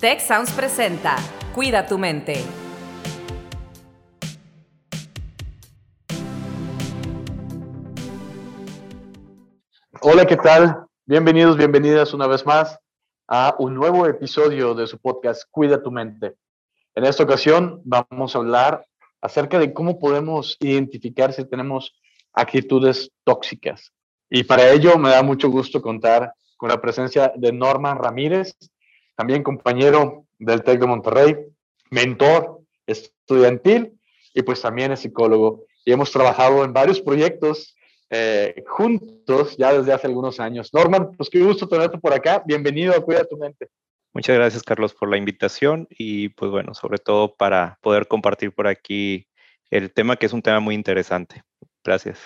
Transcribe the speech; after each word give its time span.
Tech 0.00 0.20
Sounds 0.20 0.52
presenta 0.52 1.16
Cuida 1.56 1.84
tu 1.84 1.98
mente. 1.98 2.44
Hola, 10.00 10.24
¿qué 10.24 10.36
tal? 10.36 10.86
Bienvenidos, 11.04 11.56
bienvenidas 11.56 12.14
una 12.14 12.28
vez 12.28 12.46
más 12.46 12.78
a 13.26 13.56
un 13.58 13.74
nuevo 13.74 14.06
episodio 14.06 14.72
de 14.72 14.86
su 14.86 15.00
podcast 15.00 15.42
Cuida 15.50 15.82
tu 15.82 15.90
mente. 15.90 16.36
En 16.94 17.04
esta 17.04 17.24
ocasión 17.24 17.82
vamos 17.84 18.36
a 18.36 18.38
hablar 18.38 18.86
acerca 19.20 19.58
de 19.58 19.74
cómo 19.74 19.98
podemos 19.98 20.56
identificar 20.60 21.32
si 21.32 21.44
tenemos 21.44 21.92
actitudes 22.32 23.10
tóxicas. 23.24 23.92
Y 24.30 24.44
para 24.44 24.70
ello 24.70 24.96
me 24.96 25.10
da 25.10 25.24
mucho 25.24 25.50
gusto 25.50 25.82
contar 25.82 26.32
con 26.56 26.68
la 26.68 26.80
presencia 26.80 27.32
de 27.34 27.50
Norman 27.50 27.98
Ramírez, 27.98 28.54
también 29.18 29.42
compañero 29.42 30.26
del 30.38 30.62
TEC 30.62 30.78
de 30.78 30.86
Monterrey, 30.86 31.36
mentor 31.90 32.60
estudiantil 32.86 33.98
y 34.32 34.42
pues 34.42 34.62
también 34.62 34.92
es 34.92 35.00
psicólogo. 35.00 35.64
Y 35.84 35.90
hemos 35.90 36.12
trabajado 36.12 36.64
en 36.64 36.72
varios 36.72 37.00
proyectos 37.00 37.74
eh, 38.10 38.62
juntos 38.68 39.56
ya 39.56 39.72
desde 39.72 39.92
hace 39.92 40.06
algunos 40.06 40.38
años. 40.38 40.72
Norman, 40.72 41.16
pues 41.16 41.28
qué 41.30 41.42
gusto 41.42 41.68
tenerte 41.68 41.98
por 41.98 42.12
acá. 42.12 42.44
Bienvenido 42.46 42.94
a 42.94 43.00
Cuida 43.00 43.24
tu 43.24 43.36
Mente. 43.36 43.66
Muchas 44.14 44.36
gracias, 44.36 44.62
Carlos, 44.62 44.94
por 44.94 45.10
la 45.10 45.16
invitación 45.16 45.88
y 45.90 46.28
pues 46.28 46.52
bueno, 46.52 46.72
sobre 46.74 46.98
todo 46.98 47.34
para 47.34 47.76
poder 47.82 48.06
compartir 48.06 48.52
por 48.52 48.68
aquí 48.68 49.26
el 49.70 49.92
tema 49.92 50.14
que 50.14 50.26
es 50.26 50.32
un 50.32 50.42
tema 50.42 50.60
muy 50.60 50.76
interesante. 50.76 51.42
Gracias. 51.82 52.20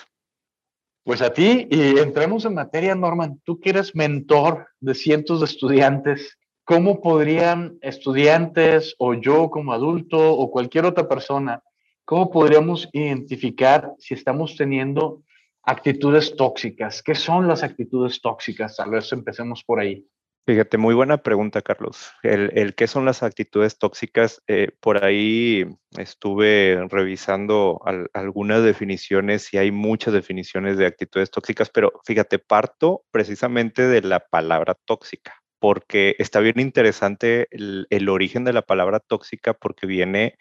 Pues 1.03 1.23
a 1.23 1.33
ti 1.33 1.67
y 1.71 1.97
entremos 1.97 2.45
en 2.45 2.53
materia, 2.53 2.93
Norman. 2.93 3.41
Tú 3.43 3.59
que 3.59 3.71
eres 3.71 3.95
mentor 3.95 4.67
de 4.79 4.93
cientos 4.93 5.39
de 5.39 5.47
estudiantes, 5.47 6.37
¿cómo 6.65 7.01
podrían 7.01 7.77
estudiantes 7.81 8.95
o 8.97 9.13
yo 9.13 9.49
como 9.49 9.73
adulto 9.73 10.17
o 10.17 10.51
cualquier 10.51 10.85
otra 10.85 11.07
persona, 11.07 11.61
cómo 12.05 12.31
podríamos 12.31 12.89
identificar 12.93 13.91
si 13.99 14.13
estamos 14.13 14.55
teniendo 14.55 15.23
actitudes 15.63 16.35
tóxicas? 16.35 17.03
¿Qué 17.03 17.15
son 17.15 17.47
las 17.47 17.63
actitudes 17.63 18.21
tóxicas? 18.21 18.77
Tal 18.77 18.91
vez 18.91 19.11
empecemos 19.11 19.63
por 19.63 19.79
ahí. 19.79 20.05
Fíjate, 20.45 20.77
muy 20.77 20.93
buena 20.93 21.19
pregunta, 21.19 21.61
Carlos. 21.61 22.11
El, 22.21 22.75
qué 22.75 22.87
son 22.87 23.05
las 23.05 23.23
actitudes 23.23 23.77
tóxicas, 23.77 24.41
eh, 24.47 24.71
por 24.81 25.05
ahí 25.05 25.65
estuve 25.97 26.85
revisando 26.89 27.79
algunas 28.13 28.61
definiciones 28.61 29.53
y 29.53 29.57
hay 29.57 29.71
muchas 29.71 30.13
definiciones 30.13 30.77
de 30.77 30.85
actitudes 30.85 31.31
tóxicas, 31.31 31.69
pero 31.69 31.93
fíjate, 32.05 32.39
parto 32.39 33.03
precisamente 33.09 33.87
de 33.87 34.01
la 34.01 34.19
palabra 34.19 34.75
tóxica 34.85 35.42
porque 35.63 36.17
está 36.19 36.41
bien 36.41 36.59
interesante 36.59 37.47
el, 37.49 38.09
origen 38.09 38.43
de 38.43 38.51
la 38.51 38.63
palabra 38.63 38.99
tóxica 38.99 39.53
porque 39.53 39.87
viene 39.87 40.37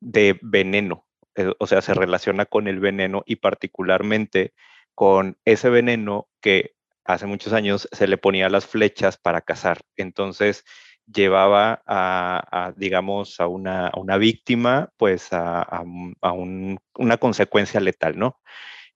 de 0.00 0.40
veneno, 0.42 1.06
eh, 1.36 1.52
o 1.60 1.68
sea, 1.68 1.82
se 1.82 1.94
relaciona 1.94 2.46
con 2.46 2.66
el 2.66 2.80
veneno 2.80 3.22
y 3.26 3.36
particularmente 3.36 4.54
con 4.92 5.38
ese 5.44 5.70
veneno 5.70 6.28
que 6.40 6.74
hace 7.04 7.26
muchos 7.26 7.52
años 7.52 7.88
se 7.92 8.08
le 8.08 8.18
ponía 8.18 8.48
las 8.48 8.66
flechas 8.66 9.16
para 9.16 9.40
cazar. 9.40 9.82
Entonces 9.94 10.64
llevaba 11.06 11.84
a, 11.86 12.72
digamos, 12.76 13.38
a 13.38 13.46
una, 13.46 14.16
víctima, 14.18 14.90
pues 14.96 15.28
a, 15.30 15.84
una 15.84 17.16
consecuencia 17.18 17.78
letal, 17.78 18.18
¿no? 18.18 18.40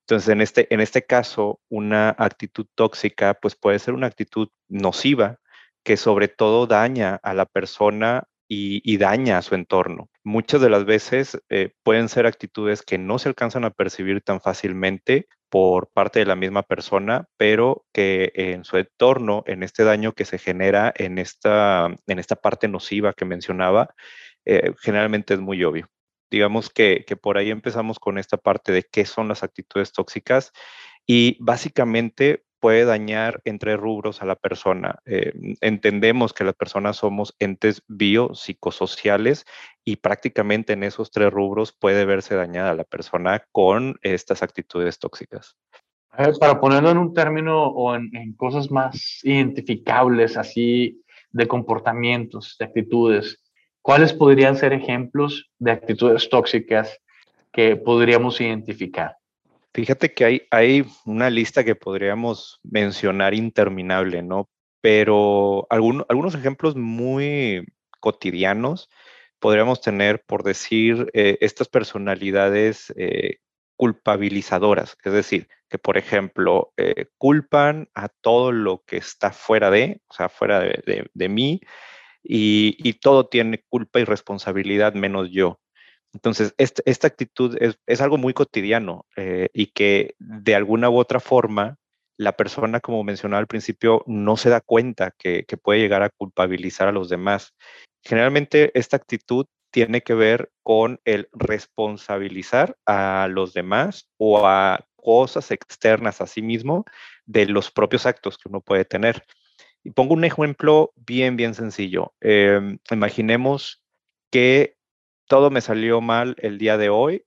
Entonces, 0.01 0.31
en 0.31 0.41
este, 0.41 0.75
en 0.75 0.81
este 0.81 1.07
caso, 1.07 1.61
una 1.69 2.09
actitud 2.19 2.67
tóxica, 2.75 3.35
pues 3.35 3.55
puede 3.55 3.79
ser 3.79 3.95
una 3.95 4.09
actitud 4.09 4.49
nociva 4.69 5.39
que 5.85 5.97
sobre 5.97 6.29
todo 6.29 6.67
daña 6.67 7.19
a 7.23 7.35
la 7.35 7.47
persona 7.47 8.25
y, 8.53 8.97
daña 8.97 9.39
a 9.39 9.43
su 9.43 9.55
entorno. 9.55 10.11
Muchas 10.25 10.61
de 10.61 10.71
las 10.71 10.85
veces 10.85 11.41
eh, 11.51 11.73
pueden 11.85 12.09
ser 12.09 12.27
actitudes 12.27 12.83
que 12.83 12.99
no 12.99 13.19
se 13.21 13.29
alcanzan 13.29 13.65
a 13.65 13.71
percibir 13.71 14.23
tan 14.23 14.41
fácilmente 14.41 15.29
por 15.49 15.89
parte 15.93 16.19
de 16.19 16.27
la 16.27 16.35
misma 16.35 16.65
persona, 16.65 17.29
pero 17.37 17.85
que 17.93 18.33
en 18.35 18.65
su 18.65 18.77
entorno, 18.77 19.45
en 19.47 19.63
este 19.63 19.85
daño 19.85 20.13
que 20.15 20.25
se 20.25 20.39
genera 20.39 20.93
en 20.97 21.19
esta, 21.19 21.95
en 22.07 22.19
esta 22.19 22.37
parte 22.37 22.67
nociva 22.67 23.13
que 23.13 23.25
mencionaba, 23.25 23.95
eh, 24.45 24.73
generalmente 24.81 25.35
es 25.35 25.41
muy 25.41 25.63
obvio. 25.63 25.89
Digamos 26.29 26.71
que, 26.71 27.05
que 27.07 27.17
por 27.17 27.39
ahí 27.39 27.51
empezamos 27.51 28.01
con 28.01 28.19
esta 28.19 28.37
parte 28.37 28.73
de 28.73 28.83
qué 28.83 29.05
son 29.05 29.29
las 29.29 29.45
actitudes 29.45 29.93
tóxicas 29.93 30.53
y 31.07 31.37
básicamente 31.41 32.45
puede 32.61 32.85
dañar 32.85 33.41
entre 33.45 33.77
rubros 33.77 34.23
a 34.23 34.27
la 34.27 34.37
persona. 34.37 35.01
Eh, 35.07 35.33
entendemos 35.61 36.33
que 36.33 36.45
las 36.45 36.55
personas 36.55 36.99
somos 36.99 37.35
entes 37.39 37.83
biopsicosociales 37.89 39.47
y 39.85 39.97
prácticamente 39.97 40.75
en 40.75 40.85
esos 40.85 41.11
tres 41.11 41.33
rubros 41.33 41.73
puede 41.73 42.05
verse 42.05 42.35
dañada 42.35 42.75
la 42.75 42.85
persona 42.85 43.43
con 43.51 43.99
estas 44.03 44.43
actitudes 44.43 44.99
tóxicas. 44.99 45.57
para 46.39 46.61
ponerlo 46.61 46.91
en 46.91 46.99
un 46.99 47.15
término 47.15 47.67
o 47.67 47.95
en, 47.95 48.15
en 48.15 48.35
cosas 48.35 48.71
más 48.71 49.21
identificables, 49.23 50.37
así 50.37 51.03
de 51.33 51.49
comportamientos, 51.49 52.57
de 52.59 52.67
actitudes, 52.67 53.43
¿cuáles 53.81 54.13
podrían 54.13 54.57
ser 54.57 54.73
ejemplos 54.73 55.51
de 55.59 55.71
actitudes 55.71 56.29
tóxicas 56.29 56.99
que 57.53 57.77
podríamos 57.77 58.41
identificar? 58.41 59.20
Fíjate 59.73 60.13
que 60.15 60.25
hay, 60.25 60.43
hay 60.51 60.85
una 61.05 61.31
lista 61.31 61.65
que 61.65 61.77
podríamos 61.77 62.61
mencionar 62.63 63.35
interminable, 63.35 64.23
¿no? 64.23 64.49
Pero 64.81 65.67
algunos 65.71 66.35
ejemplos 66.35 66.75
muy 66.77 67.65
cotidianos 68.01 68.89
podríamos 69.41 69.81
tener, 69.81 70.23
por 70.27 70.45
decir, 70.45 71.11
eh, 71.15 71.39
estas 71.41 71.69
personalidades 71.69 72.93
eh, 72.97 73.39
culpabilizadoras, 73.77 74.97
es 75.03 75.13
decir, 75.13 75.49
que 75.69 75.79
por 75.79 75.97
ejemplo 75.97 76.73
eh, 76.77 77.07
culpan 77.17 77.89
a 77.95 78.09
todo 78.09 78.53
lo 78.53 78.85
que 78.87 78.99
está 78.99 79.33
fuera 79.33 79.71
de, 79.71 80.03
o 80.09 80.15
sea, 80.15 80.29
fuera 80.29 80.61
de, 80.61 81.29
mí, 81.29 81.61
y, 82.23 82.77
y, 82.79 82.95
todo 82.95 83.29
tiene 83.29 83.65
culpa 83.69 83.99
y 84.01 84.05
responsabilidad 84.05 84.93
menos 84.93 85.31
yo. 85.31 85.59
Entonces, 86.13 86.55
esta, 86.59 87.07
actitud 87.07 87.57
es, 87.61 88.01
algo 88.01 88.17
muy 88.17 88.35
cotidiano 88.35 89.07
eh, 89.17 89.49
y 89.53 89.67
que 89.67 90.15
de 90.19 90.55
alguna 90.55 90.91
u 90.91 90.99
otra 90.99 91.21
forma 91.21 91.79
la 92.17 92.37
persona, 92.37 92.81
como 92.81 93.03
mencionaba 93.03 93.41
al 93.41 93.47
principio, 93.47 94.03
no 94.07 94.37
se 94.37 94.51
da 94.51 94.61
cuenta 94.61 95.13
que, 95.17 95.45
puede 95.63 95.81
llegar 95.81 96.03
a 96.03 96.11
culpabilizar 96.11 96.89
a 96.89 96.93
los 96.93 97.09
demás. 97.09 97.55
Generalmente 98.05 98.71
esta 98.79 98.97
actitud 98.97 99.47
tiene 99.73 100.03
que 100.03 100.15
ver 100.15 100.51
con 100.63 101.01
el 101.05 101.29
responsabilizar 101.33 102.77
a 102.85 103.29
los 103.31 103.55
demás 103.55 104.11
o 104.19 104.47
a 104.47 104.85
cosas 104.97 105.51
externas 105.51 106.21
a 106.21 106.27
sí 106.27 106.43
mismo 106.43 106.85
de 107.25 107.47
los 107.47 107.71
propios 107.71 108.05
actos 108.05 108.37
que 108.37 108.49
uno 108.49 108.61
puede 108.61 108.85
tener. 108.85 109.25
Y 109.83 109.91
pongo 109.93 110.13
un 110.13 110.25
ejemplo 110.25 110.93
bien, 110.97 111.37
bien 111.37 111.55
sencillo. 111.55 112.13
Em, 112.21 112.79
imaginemos 112.91 113.83
que 114.31 114.77
todo 115.31 115.53
me 115.53 115.61
salió 115.61 116.01
mal 116.01 116.35
el 116.41 116.59
día 116.59 116.77
de 116.77 116.89
hoy 116.89 117.25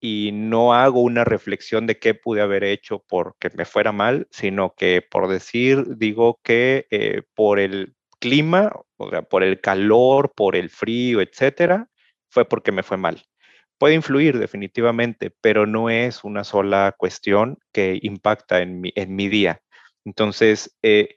y 0.00 0.30
no 0.32 0.72
hago 0.72 1.02
una 1.02 1.22
reflexión 1.22 1.86
de 1.86 1.98
qué 1.98 2.14
pude 2.14 2.40
haber 2.40 2.64
hecho 2.64 3.04
porque 3.06 3.50
me 3.54 3.66
fuera 3.66 3.92
mal, 3.92 4.26
sino 4.30 4.74
que 4.74 5.02
por 5.02 5.28
decir, 5.28 5.98
digo 5.98 6.40
que 6.42 6.86
eh, 6.90 7.20
por 7.34 7.60
el 7.60 7.94
clima, 8.18 8.72
o 8.96 9.10
sea, 9.10 9.20
por 9.20 9.42
el 9.42 9.60
calor, 9.60 10.32
por 10.34 10.56
el 10.56 10.70
frío, 10.70 11.20
etcétera, 11.20 11.90
fue 12.30 12.46
porque 12.46 12.72
me 12.72 12.82
fue 12.82 12.96
mal. 12.96 13.22
Puede 13.76 13.96
influir 13.96 14.38
definitivamente, 14.38 15.30
pero 15.42 15.66
no 15.66 15.90
es 15.90 16.24
una 16.24 16.44
sola 16.44 16.94
cuestión 16.96 17.58
que 17.70 17.98
impacta 18.00 18.62
en 18.62 18.80
mi, 18.80 19.28
día. 19.28 19.60
Entonces, 20.06 20.74
eh, 20.82 21.16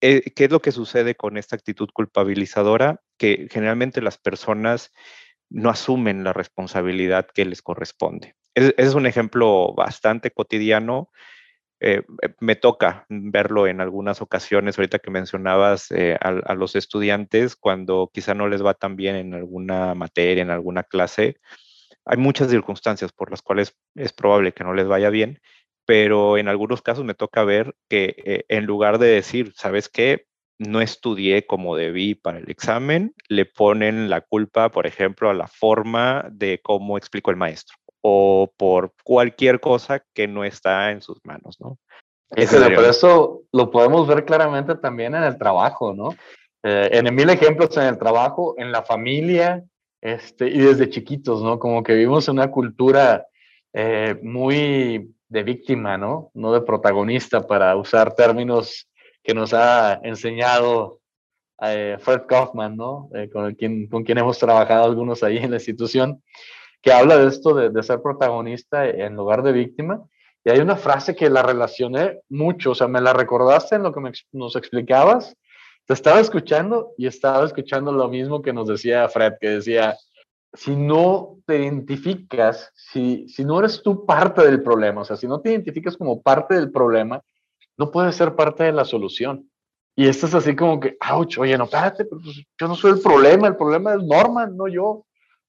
eh, 0.00 0.22
¿qué 0.36 0.44
es 0.44 0.52
lo 0.52 0.62
que 0.62 0.70
sucede 0.70 1.16
con 1.16 1.36
esta 1.36 1.56
actitud 1.56 1.88
culpabilizadora? 1.92 3.00
Que 3.18 3.48
generalmente 3.50 4.00
las 4.02 4.18
personas 4.18 4.92
no 5.54 5.70
asumen 5.70 6.24
la 6.24 6.32
responsabilidad 6.32 7.28
que 7.32 7.44
les 7.44 7.62
corresponde. 7.62 8.34
Ese 8.54 8.74
es 8.76 8.94
un 8.94 9.06
ejemplo 9.06 9.72
bastante 9.72 10.32
cotidiano. 10.32 11.10
Eh, 11.80 12.02
eh, 12.22 12.34
me 12.40 12.56
toca 12.56 13.06
verlo 13.08 13.68
en 13.68 13.80
algunas 13.80 14.20
ocasiones, 14.20 14.76
ahorita 14.76 14.98
que 14.98 15.12
mencionabas 15.12 15.92
eh, 15.92 16.16
a, 16.20 16.54
los 16.54 16.74
estudiantes, 16.74 17.54
cuando 17.54 18.10
quizá 18.12 18.34
no 18.34 18.48
les 18.48 18.64
va 18.64 18.74
tan 18.74 18.96
bien 18.96 19.14
en 19.14 19.34
alguna 19.34 19.94
materia, 19.94 20.42
en 20.42 20.50
alguna 20.50 20.82
clase. 20.82 21.36
Hay 22.04 22.16
muchas 22.18 22.50
circunstancias 22.50 23.12
por 23.12 23.30
las 23.30 23.40
cuales 23.40 23.76
es 23.94 24.12
probable 24.12 24.52
que 24.52 24.64
no 24.64 24.74
les 24.74 24.88
vaya 24.88 25.08
bien, 25.08 25.40
pero 25.86 26.36
en 26.36 26.48
algunos 26.48 26.82
casos 26.82 27.04
me 27.04 27.14
toca 27.14 27.44
ver 27.44 27.76
que 27.88 28.44
en 28.48 28.66
lugar 28.66 28.98
de 28.98 29.06
decir, 29.06 29.52
¿sabes 29.54 29.88
qué? 29.88 30.26
No 30.58 30.80
estudié 30.80 31.46
como 31.46 31.76
debí 31.76 32.14
para 32.14 32.38
el 32.38 32.50
examen, 32.50 33.14
le 33.28 33.44
ponen 33.44 34.08
la 34.08 34.20
culpa, 34.20 34.70
por 34.70 34.86
ejemplo, 34.86 35.30
a 35.30 35.34
la 35.34 35.46
forma 35.46 36.26
de 36.30 36.60
cómo 36.62 36.96
explicó 36.96 37.30
el 37.30 37.36
maestro 37.36 37.76
o 38.06 38.52
por 38.58 38.92
cualquier 39.02 39.60
cosa 39.60 40.04
que 40.12 40.28
no 40.28 40.44
está 40.44 40.90
en 40.90 41.00
sus 41.00 41.24
manos, 41.24 41.58
¿no? 41.58 41.78
Eso, 42.36 42.58
por 42.58 42.84
eso 42.84 43.42
lo 43.52 43.70
podemos 43.70 44.06
ver 44.06 44.24
claramente 44.24 44.74
también 44.74 45.14
en 45.14 45.22
el 45.22 45.38
trabajo, 45.38 45.94
¿no? 45.94 46.10
Eh, 46.62 46.90
en 46.92 47.14
mil 47.14 47.30
ejemplos 47.30 47.76
en 47.76 47.84
el 47.84 47.98
trabajo, 47.98 48.54
en 48.58 48.72
la 48.72 48.82
familia, 48.82 49.64
este, 50.02 50.48
y 50.48 50.58
desde 50.58 50.90
chiquitos, 50.90 51.42
¿no? 51.42 51.58
Como 51.58 51.82
que 51.82 51.94
vivimos 51.94 52.28
en 52.28 52.32
una 52.32 52.50
cultura 52.50 53.26
eh, 53.72 54.18
muy 54.22 55.14
de 55.28 55.42
víctima, 55.42 55.96
¿no? 55.96 56.30
No 56.34 56.52
de 56.52 56.60
protagonista, 56.60 57.46
para 57.46 57.74
usar 57.74 58.14
términos 58.14 58.86
que 59.24 59.34
nos 59.34 59.52
ha 59.52 59.94
enseñado 60.04 61.00
eh, 61.60 61.96
Fred 61.98 62.22
Kaufman, 62.28 62.76
¿no? 62.76 63.08
con, 63.32 63.54
quien, 63.54 63.88
con 63.88 64.04
quien 64.04 64.18
hemos 64.18 64.38
trabajado 64.38 64.84
algunos 64.84 65.24
ahí 65.24 65.38
en 65.38 65.50
la 65.50 65.56
institución, 65.56 66.22
que 66.80 66.92
habla 66.92 67.16
de 67.16 67.28
esto 67.28 67.54
de, 67.54 67.70
de 67.70 67.82
ser 67.82 68.00
protagonista 68.02 68.86
en 68.86 69.16
lugar 69.16 69.42
de 69.42 69.52
víctima. 69.52 70.04
Y 70.44 70.50
hay 70.50 70.60
una 70.60 70.76
frase 70.76 71.16
que 71.16 71.30
la 71.30 71.42
relacioné 71.42 72.20
mucho, 72.28 72.72
o 72.72 72.74
sea, 72.76 72.86
me 72.86 73.00
la 73.00 73.14
recordaste 73.14 73.76
en 73.76 73.82
lo 73.82 73.92
que 73.92 74.12
nos 74.32 74.54
explicabas 74.54 75.34
te 75.86 75.92
estaba 75.92 76.20
escuchando 76.20 76.92
y 76.96 77.06
estaba 77.06 77.44
escuchando 77.44 77.92
lo 77.92 78.08
mismo 78.08 78.42
que 78.42 78.52
nos 78.52 78.68
decía 78.68 79.08
Fred, 79.08 79.34
que 79.40 79.50
decía, 79.50 79.96
si 80.52 80.74
no 80.74 81.38
te 81.46 81.58
identificas, 81.58 82.70
si, 82.74 83.28
si 83.28 83.44
no 83.44 83.58
eres 83.58 83.82
tú 83.82 84.06
parte 84.06 84.42
del 84.42 84.62
problema, 84.62 85.02
o 85.02 85.04
sea, 85.04 85.16
si 85.16 85.26
no 85.26 85.40
te 85.40 85.50
identificas 85.50 85.96
como 85.96 86.22
parte 86.22 86.54
del 86.54 86.70
problema, 86.70 87.20
no 87.76 87.90
puedes 87.90 88.16
ser 88.16 88.34
parte 88.34 88.64
de 88.64 88.72
la 88.72 88.84
solución. 88.84 89.50
Y 89.96 90.08
esto 90.08 90.26
es 90.26 90.34
así 90.34 90.56
como 90.56 90.80
que, 90.80 90.96
ouch, 91.12 91.38
oye, 91.38 91.56
no, 91.56 91.64
espérate, 91.64 92.04
pues, 92.04 92.22
yo 92.58 92.68
no 92.68 92.74
soy 92.74 92.92
el 92.92 93.00
problema, 93.00 93.46
el 93.46 93.56
problema 93.56 93.94
es 93.94 94.02
Norman, 94.02 94.56
no 94.56 94.66
yo. 94.66 95.06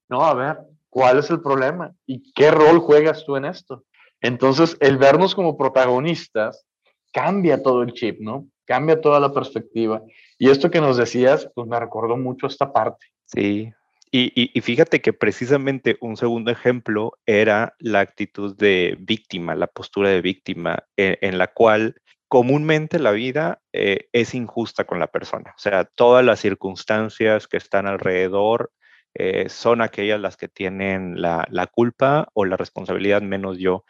No, 0.07 0.23
a 0.23 0.33
ver, 0.35 0.57
¿cuál 0.89 1.17
es 1.19 1.29
el 1.31 1.41
problema? 1.41 1.93
¿Y 2.05 2.31
qué 2.33 2.51
rol 2.51 2.79
juegas 2.79 3.25
tú 3.25 3.35
en 3.35 3.45
esto? 3.45 3.83
Entonces, 4.21 4.77
el 4.79 4.97
vernos 4.97 5.33
como 5.33 5.57
protagonistas 5.57 6.65
cambia 7.11 7.61
todo 7.63 7.81
el 7.81 7.93
chip, 7.93 8.19
¿no? 8.19 8.47
Cambia 8.65 9.01
toda 9.01 9.19
la 9.19 9.33
perspectiva. 9.33 10.01
Y 10.37 10.49
esto 10.49 10.69
que 10.69 10.81
nos 10.81 10.97
decías, 10.97 11.49
pues 11.55 11.67
me 11.67 11.79
recordó 11.79 12.17
mucho 12.17 12.47
esta 12.47 12.71
parte. 12.71 13.07
Sí, 13.25 13.71
y, 14.17 14.61
fíjate 14.61 15.01
que 15.01 15.11
precisamente 15.11 15.97
un 15.99 16.15
segundo 16.15 16.49
ejemplo 16.49 17.17
era 17.25 17.75
la 17.79 17.99
actitud 17.99 18.55
de 18.55 18.95
víctima, 18.97 19.55
la 19.55 19.67
postura 19.67 20.09
de 20.09 20.21
víctima, 20.21 20.85
en, 20.95 21.37
la 21.37 21.47
cual 21.47 21.95
comúnmente 22.27 22.99
la 22.99 23.11
vida 23.11 23.61
eh, 23.73 24.07
es 24.11 24.33
injusta 24.35 24.85
con 24.85 24.99
la 24.99 25.07
persona. 25.07 25.53
O 25.55 25.59
sea, 25.59 25.85
todas 25.85 26.25
las 26.25 26.39
circunstancias 26.39 27.47
que 27.47 27.57
están 27.57 27.87
alrededor 27.87 28.71
eh, 29.15 29.47
son 29.49 29.81
aquellas 29.81 30.19
las 30.19 30.35
que 30.35 30.49
tienen 30.49 31.21
la, 31.21 31.69
culpa 31.73 32.27
o 32.33 32.45
la 32.45 32.57
responsabilidad, 32.57 33.21
menos 33.21 33.57
yo. 33.57 33.85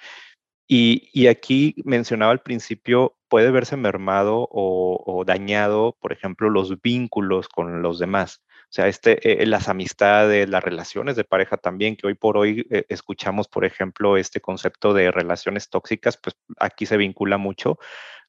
Y, 0.67 1.27
aquí 1.27 1.75
mencionaba 1.85 2.31
al 2.31 2.41
principio, 2.41 3.17
puede 3.27 3.51
verse 3.51 3.77
mermado 3.77 4.47
o, 4.51 5.23
dañado, 5.25 5.97
por 5.99 6.11
ejemplo, 6.13 6.49
los 6.49 6.81
vínculos 6.81 7.49
con 7.49 7.81
los 7.81 7.99
demás. 7.99 8.41
O 8.65 8.73
sea, 8.75 8.87
este, 8.87 9.43
eh, 9.43 9.45
las 9.45 9.69
amistades, 9.69 10.49
las 10.49 10.63
relaciones 10.63 11.15
de 11.15 11.23
pareja 11.23 11.57
también, 11.57 11.95
que 11.95 12.07
hoy 12.07 12.15
por 12.15 12.37
hoy 12.37 12.67
eh, 12.71 12.85
escuchamos, 12.89 13.47
por 13.47 13.65
ejemplo, 13.65 14.17
este 14.17 14.41
concepto 14.41 14.93
de 14.93 15.11
relaciones 15.11 15.69
tóxicas, 15.69 16.17
pues 16.17 16.35
aquí 16.57 16.85
se 16.85 16.97
vincula 16.97 17.37
mucho, 17.37 17.77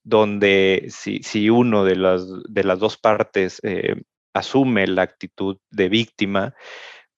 donde 0.06 0.86
si, 0.88 1.20
si 1.24 1.50
uno 1.50 1.84
de 1.84 1.96
las, 1.96 2.24
de 2.48 2.62
las 2.62 2.78
dos 2.78 2.96
partes 2.96 3.60
eh, 3.64 4.02
asume 4.34 4.86
la 4.86 5.02
actitud 5.02 5.58
de 5.70 5.88
víctima, 5.88 6.54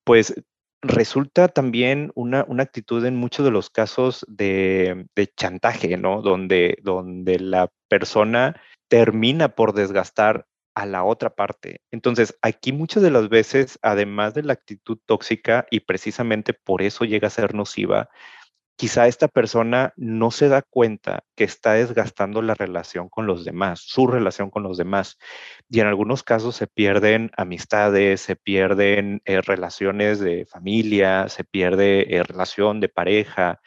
pues 0.04 0.34
resulta 0.80 1.48
también 1.48 2.12
una, 2.14 2.46
actitud 2.58 3.04
en 3.04 3.16
muchos 3.16 3.44
de 3.44 3.50
los 3.50 3.68
casos 3.68 4.24
de, 4.26 5.06
chantaje, 5.36 5.98
¿no? 5.98 6.22
Donde, 6.22 6.78
donde 6.82 7.38
la 7.38 7.68
persona 7.88 8.58
termina 8.88 9.50
por 9.50 9.74
desgastar 9.74 10.46
a 10.74 10.86
la 10.86 11.04
otra 11.04 11.34
parte. 11.34 11.82
Entonces, 11.90 12.38
aquí 12.40 12.72
muchas 12.72 13.02
de 13.02 13.10
las 13.10 13.28
veces, 13.28 13.78
además 13.82 14.32
de 14.32 14.44
la 14.44 14.54
actitud 14.54 14.96
tóxica, 15.04 15.66
y 15.70 15.80
precisamente 15.80 16.54
por 16.54 16.80
eso 16.80 17.04
llega 17.04 17.26
a 17.26 17.32
ser 17.32 17.52
nociva, 17.52 18.08
quizá 18.78 19.08
esta 19.08 19.26
persona 19.26 19.92
no 19.96 20.30
se 20.30 20.48
da 20.48 20.62
cuenta 20.62 21.24
que 21.34 21.42
está 21.42 21.72
desgastando 21.72 22.42
la 22.42 22.54
relación 22.54 23.08
con 23.08 23.26
los 23.26 23.44
demás, 23.44 23.80
su 23.80 24.06
relación 24.06 24.50
con 24.50 24.62
los 24.62 24.78
demás. 24.78 25.18
Y 25.68 25.80
en 25.80 25.88
algunos 25.88 26.22
casos 26.22 26.54
se 26.54 26.68
pierden 26.68 27.32
amistades, 27.36 28.20
se 28.20 28.36
pierden 28.36 29.20
eh, 29.24 29.40
relaciones 29.40 30.20
de 30.20 30.46
familia, 30.46 31.28
se 31.28 31.42
pierde 31.42 32.14
eh, 32.14 32.22
relación 32.22 32.78
de 32.78 32.88
pareja. 32.88 33.60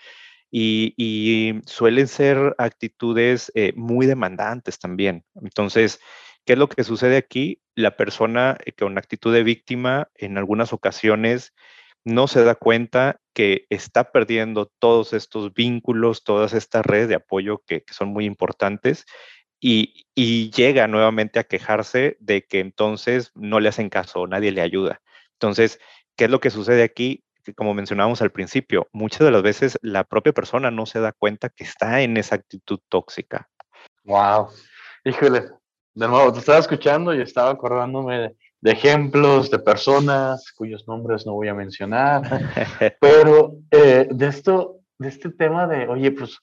Y, 0.50 1.60
suelen 1.66 2.08
ser 2.08 2.56
actitudes 2.58 3.52
eh, 3.54 3.74
muy 3.76 4.06
demandantes 4.06 4.80
también. 4.80 5.26
Entonces, 5.36 6.00
¿qué 6.46 6.54
es 6.54 6.60
lo 6.60 6.70
que 6.70 6.86
sucede 6.86 7.18
aquí? 7.18 7.62
La 7.76 7.98
persona 7.98 8.58
con 8.80 8.98
actitud 8.98 9.34
de 9.34 9.44
víctima 9.44 10.10
en 10.16 10.38
algunas 10.38 10.72
ocasiones 10.72 11.54
no 12.04 12.28
se 12.28 12.44
da 12.44 12.56
cuenta 12.56 13.20
que 13.34 13.66
está 13.70 14.12
perdiendo 14.12 14.72
todos 14.80 15.14
estos 15.14 15.54
vínculos, 15.54 16.24
todas 16.24 16.54
estas 16.54 16.86
redes 16.86 17.08
de 17.08 17.16
apoyo 17.16 17.62
que, 17.66 17.84
son 17.92 18.10
muy 18.10 18.26
importantes 18.26 19.06
y, 19.60 20.06
llega 20.16 20.88
nuevamente 20.88 21.40
a 21.40 21.44
quejarse 21.44 22.18
de 22.20 22.44
que 22.44 22.60
entonces 22.60 23.32
no 23.36 23.60
le 23.60 23.70
hacen 23.70 23.90
caso, 23.90 24.28
nadie 24.28 24.52
le 24.52 24.62
ayuda. 24.62 25.02
Entonces, 25.34 25.80
¿qué 26.16 26.26
es 26.26 26.30
lo 26.30 26.40
que 26.40 26.50
sucede 26.50 26.84
aquí? 26.84 27.24
Como 27.56 27.74
mencionábamos 27.74 28.22
al 28.22 28.32
principio, 28.32 28.88
muchas 28.92 29.22
de 29.22 29.32
las 29.32 29.42
veces 29.42 29.80
la 29.82 30.04
propia 30.04 30.34
persona 30.34 30.70
no 30.70 30.86
se 30.86 31.00
da 31.00 31.12
cuenta 31.12 31.50
que 31.50 31.64
está 31.64 32.02
en 32.02 32.18
esa 32.18 32.36
actitud 32.36 32.80
tóxica. 32.90 33.50
Wow. 34.04 34.50
Híjole, 35.04 35.50
de 35.94 36.08
nuevo, 36.08 36.32
te 36.34 36.40
estaba 36.40 36.60
escuchando 36.60 37.14
y 37.14 37.22
estaba 37.22 37.52
acordándome 37.52 38.20
de, 38.20 38.36
de 38.62 38.72
ejemplos 38.72 39.50
de 39.50 39.60
personas 39.60 40.52
cuyos 40.52 40.88
nombres 40.88 41.26
no 41.26 41.34
voy 41.34 41.48
a 41.48 41.56
mencionar, 41.56 42.22
pero 43.02 43.56
eh, 43.72 44.08
de 44.10 44.28
esto, 44.28 44.82
de 45.00 45.10
este 45.10 45.32
tema 45.32 45.68
de, 45.68 45.88
oye, 45.88 46.12
pues 46.12 46.38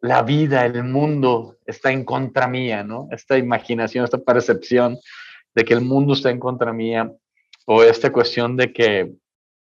la 0.00 0.22
vida, 0.22 0.64
el 0.66 0.84
mundo 0.84 1.56
está 1.66 1.90
en 1.90 2.04
contra 2.04 2.46
mía, 2.46 2.84
¿no? 2.84 3.08
Esta 3.10 3.38
imaginación, 3.38 4.04
esta 4.04 4.18
percepción 4.18 4.98
de 5.54 5.64
que 5.64 5.74
el 5.74 5.80
mundo 5.80 6.12
está 6.12 6.30
en 6.30 6.38
contra 6.38 6.72
mía, 6.72 7.10
o 7.66 7.82
esta 7.82 8.12
cuestión 8.12 8.56
de 8.56 8.72
que 8.72 9.14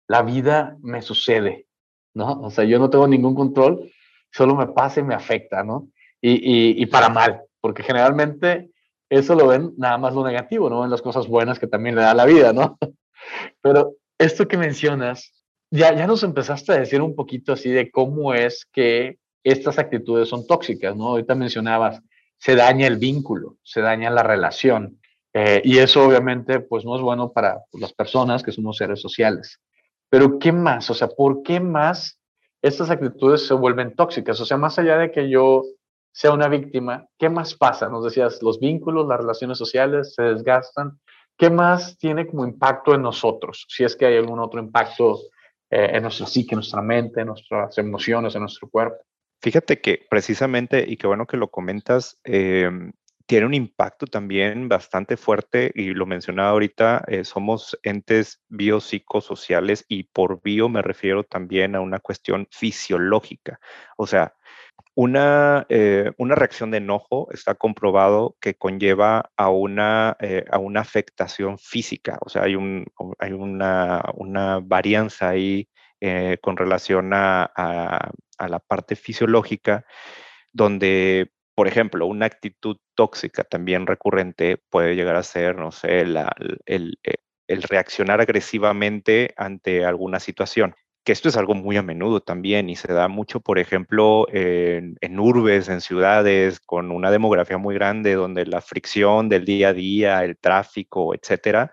la 0.06 0.22
vida 0.22 0.76
me 0.80 1.02
sucede, 1.02 1.66
¿no? 2.14 2.40
O 2.40 2.50
sea, 2.50 2.64
yo 2.64 2.78
no 2.78 2.88
tengo 2.88 3.08
ningún 3.08 3.34
control, 3.34 3.90
solo 4.30 4.54
me 4.54 4.68
pasa 4.68 5.00
y 5.00 5.02
me 5.02 5.14
afecta, 5.14 5.64
¿no? 5.64 5.88
Y, 6.20 6.30
y, 6.30 6.82
y 6.82 6.86
para 6.86 7.08
mal, 7.08 7.42
porque 7.60 7.82
generalmente 7.82 8.70
eso 9.10 9.34
lo 9.34 9.46
ven 9.48 9.74
nada 9.76 9.98
más 9.98 10.14
lo 10.14 10.24
negativo, 10.24 10.68
no 10.68 10.82
ven 10.82 10.90
las 10.90 11.02
cosas 11.02 11.26
buenas 11.26 11.58
que 11.58 11.66
también 11.66 11.94
le 11.94 12.02
da 12.02 12.14
la 12.14 12.26
vida, 12.26 12.52
¿no? 12.52 12.78
Pero 13.62 13.94
esto 14.18 14.48
que 14.48 14.56
mencionas, 14.56 15.32
ya, 15.70 15.94
ya 15.94 16.06
nos 16.06 16.22
empezaste 16.22 16.72
a 16.72 16.78
decir 16.78 17.00
un 17.00 17.14
poquito 17.14 17.52
así 17.52 17.70
de 17.70 17.90
cómo 17.90 18.34
es 18.34 18.66
que 18.72 19.18
estas 19.44 19.78
actitudes 19.78 20.28
son 20.28 20.46
tóxicas, 20.46 20.96
¿no? 20.96 21.08
Ahorita 21.08 21.34
mencionabas, 21.34 22.02
se 22.38 22.54
daña 22.54 22.86
el 22.86 22.98
vínculo, 22.98 23.56
se 23.62 23.80
daña 23.80 24.10
la 24.10 24.22
relación, 24.22 24.98
eh, 25.34 25.60
y 25.64 25.78
eso 25.78 26.04
obviamente 26.04 26.60
pues 26.60 26.84
no 26.84 26.96
es 26.96 27.02
bueno 27.02 27.32
para 27.32 27.62
las 27.74 27.92
personas 27.92 28.42
que 28.42 28.52
somos 28.52 28.76
seres 28.76 29.00
sociales. 29.00 29.60
Pero 30.10 30.38
¿qué 30.38 30.52
más? 30.52 30.90
O 30.90 30.94
sea, 30.94 31.08
¿por 31.08 31.42
qué 31.42 31.60
más 31.60 32.18
estas 32.62 32.90
actitudes 32.90 33.46
se 33.46 33.54
vuelven 33.54 33.94
tóxicas? 33.94 34.40
O 34.40 34.44
sea, 34.44 34.56
más 34.56 34.78
allá 34.78 34.96
de 34.96 35.12
que 35.12 35.28
yo 35.28 35.64
sea 36.12 36.32
una 36.32 36.48
víctima, 36.48 37.06
¿qué 37.18 37.28
más 37.28 37.54
pasa? 37.54 37.88
Nos 37.88 38.04
decías, 38.04 38.42
los 38.42 38.58
vínculos, 38.58 39.06
las 39.06 39.20
relaciones 39.20 39.58
sociales 39.58 40.14
se 40.14 40.22
desgastan. 40.22 40.98
¿Qué 41.36 41.50
más 41.50 41.96
tiene 41.98 42.26
como 42.26 42.44
impacto 42.44 42.94
en 42.94 43.02
nosotros? 43.02 43.64
Si 43.68 43.84
es 43.84 43.94
que 43.94 44.06
hay 44.06 44.16
algún 44.16 44.40
otro 44.40 44.60
impacto 44.60 45.20
eh, 45.70 45.90
en 45.92 46.02
nuestra 46.02 46.26
psique, 46.26 46.54
en 46.54 46.58
nuestra 46.58 46.82
mente, 46.82 47.20
en 47.20 47.28
nuestras 47.28 47.78
emociones, 47.78 48.34
en 48.34 48.40
nuestro 48.40 48.68
cuerpo. 48.68 48.96
Fíjate 49.40 49.80
que 49.80 50.04
precisamente, 50.10 50.84
y 50.86 50.96
qué 50.96 51.06
bueno 51.06 51.26
que 51.26 51.36
lo 51.36 51.48
comentas, 51.48 52.18
em, 52.24 52.92
tiene 53.26 53.46
un 53.46 53.54
impacto 53.54 54.06
también 54.06 54.68
bastante 54.68 55.18
fuerte, 55.18 55.70
y 55.74 55.92
lo 55.92 56.06
mencionaba 56.06 56.50
ahorita, 56.50 57.04
eh, 57.06 57.24
somos 57.24 57.78
entes 57.82 58.40
biopsicosociales 58.48 59.84
y 59.86 60.04
por 60.04 60.40
bio 60.42 60.70
me 60.70 60.80
refiero 60.80 61.22
también 61.22 61.76
a 61.76 61.80
una 61.80 62.00
cuestión 62.00 62.48
fisiológica. 62.50 63.60
O 63.98 64.06
sea, 64.06 64.34
una, 64.94 65.64
eh, 65.68 66.10
una, 66.18 66.34
reacción 66.34 66.70
de 66.70 66.78
enojo 66.78 67.28
está 67.32 67.54
comprobado 67.54 68.36
que 68.40 68.54
conlleva 68.54 69.30
a 69.36 69.48
una, 69.48 70.16
eh, 70.20 70.44
a 70.50 70.58
una 70.58 70.80
afectación 70.80 71.58
física, 71.58 72.18
o 72.20 72.28
sea, 72.28 72.42
hay, 72.42 72.56
un, 72.56 72.84
hay 73.18 73.32
una, 73.32 74.02
una 74.14 74.58
varianza 74.60 75.28
ahí 75.28 75.68
eh, 76.00 76.38
con 76.40 76.56
relación 76.56 77.12
a, 77.14 77.44
a, 77.44 78.48
la 78.48 78.58
parte 78.58 78.96
fisiológica, 78.96 79.84
donde, 80.52 81.30
por 81.54 81.68
ejemplo, 81.68 82.06
una 82.06 82.26
actitud 82.26 82.78
tóxica 82.96 83.44
también 83.44 83.86
recurrente 83.86 84.58
puede 84.68 84.96
llegar 84.96 85.16
a 85.16 85.22
ser, 85.22 85.56
no 85.56 85.70
sé, 85.70 86.00
el, 86.00 86.18
el 87.48 87.62
reaccionar 87.62 88.20
agresivamente 88.20 89.32
ante 89.36 89.84
alguna 89.84 90.20
situación. 90.20 90.74
Que 91.04 91.12
esto 91.12 91.28
es 91.28 91.36
algo 91.36 91.54
muy 91.54 91.76
a 91.76 91.82
menudo 91.82 92.20
también 92.20 92.68
y 92.68 92.76
se 92.76 92.92
da 92.92 93.08
mucho, 93.08 93.40
por 93.40 93.58
ejemplo, 93.58 94.26
en, 94.30 95.18
urbes, 95.18 95.68
en 95.68 95.80
ciudades 95.80 96.60
con 96.60 96.90
una 96.90 97.10
demografía 97.10 97.58
muy 97.58 97.74
grande 97.74 98.14
donde 98.14 98.44
la 98.46 98.60
fricción 98.60 99.28
del 99.28 99.44
día 99.44 99.68
a 99.68 99.72
día, 99.72 100.24
el 100.24 100.36
tráfico, 100.36 101.14
etcétera, 101.14 101.72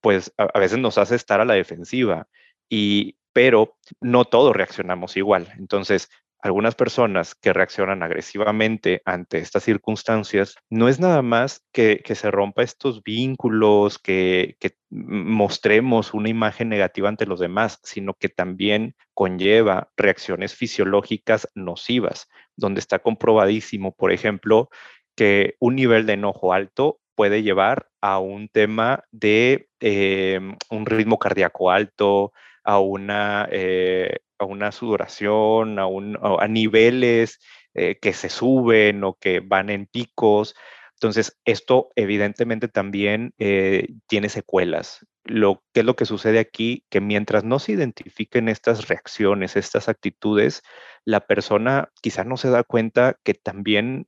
pues 0.00 0.32
a, 0.36 0.58
veces 0.58 0.78
nos 0.78 0.98
hace 0.98 1.14
estar 1.14 1.40
a 1.40 1.44
la 1.44 1.54
defensiva. 1.54 2.26
Y, 2.68 3.16
pero 3.32 3.76
no 4.00 4.24
todos 4.24 4.54
reaccionamos 4.54 5.16
igual. 5.16 5.52
Entonces, 5.58 6.08
algunas 6.42 6.74
personas 6.74 7.36
que 7.36 7.52
reaccionan 7.52 8.02
agresivamente 8.02 9.00
ante 9.04 9.38
estas 9.38 9.62
circunstancias, 9.62 10.56
no 10.68 10.88
es 10.88 10.98
nada 10.98 11.22
más 11.22 11.64
que, 11.72 12.02
se 12.04 12.30
rompa 12.32 12.64
estos 12.64 13.02
vínculos, 13.04 13.98
que, 14.00 14.56
mostremos 14.92 16.12
una 16.12 16.28
imagen 16.28 16.68
negativa 16.68 17.08
ante 17.08 17.24
los 17.24 17.40
demás, 17.40 17.80
sino 17.82 18.12
que 18.12 18.28
también 18.28 18.94
conlleva 19.14 19.90
reacciones 19.96 20.54
fisiológicas 20.54 21.48
nocivas, 21.54 22.28
donde 22.56 22.80
está 22.80 22.98
comprobadísimo, 22.98 23.92
por 23.92 24.12
ejemplo, 24.12 24.68
que 25.16 25.56
un 25.60 25.76
nivel 25.76 26.04
de 26.04 26.14
enojo 26.14 26.52
alto 26.52 27.00
puede 27.14 27.42
llevar 27.42 27.88
a 28.02 28.18
un 28.18 28.48
tema 28.48 29.04
de 29.10 29.68
eh, 29.80 30.40
un 30.70 30.86
ritmo 30.86 31.18
cardíaco 31.18 31.70
alto, 31.70 32.32
a 32.62 32.78
una, 32.78 33.48
eh, 33.50 34.18
a 34.38 34.44
una 34.44 34.72
sudoración, 34.72 35.78
a 35.78 36.48
niveles 36.48 37.40
eh, 37.74 37.98
que 37.98 38.12
se 38.12 38.28
suben 38.28 39.04
o 39.04 39.14
que 39.14 39.40
van 39.40 39.70
en 39.70 39.86
picos. 39.86 40.54
Entonces, 41.02 41.36
esto 41.44 41.90
evidentemente 41.96 42.68
también 42.68 43.34
eh, 43.38 43.88
tiene 44.06 44.28
secuelas. 44.28 45.04
Lo 45.24 45.64
que 45.74 45.80
es 45.80 45.86
lo 45.86 45.96
que 45.96 46.04
sucede 46.04 46.38
aquí, 46.38 46.84
que 46.90 47.00
mientras 47.00 47.42
no 47.42 47.58
se 47.58 47.72
identifiquen 47.72 48.48
estas 48.48 48.86
reacciones, 48.86 49.56
estas 49.56 49.88
actitudes, 49.88 50.62
la 51.04 51.26
persona 51.26 51.88
quizá 52.02 52.22
no 52.22 52.36
se 52.36 52.50
da 52.50 52.62
cuenta 52.62 53.16
que 53.24 53.34
también 53.34 54.06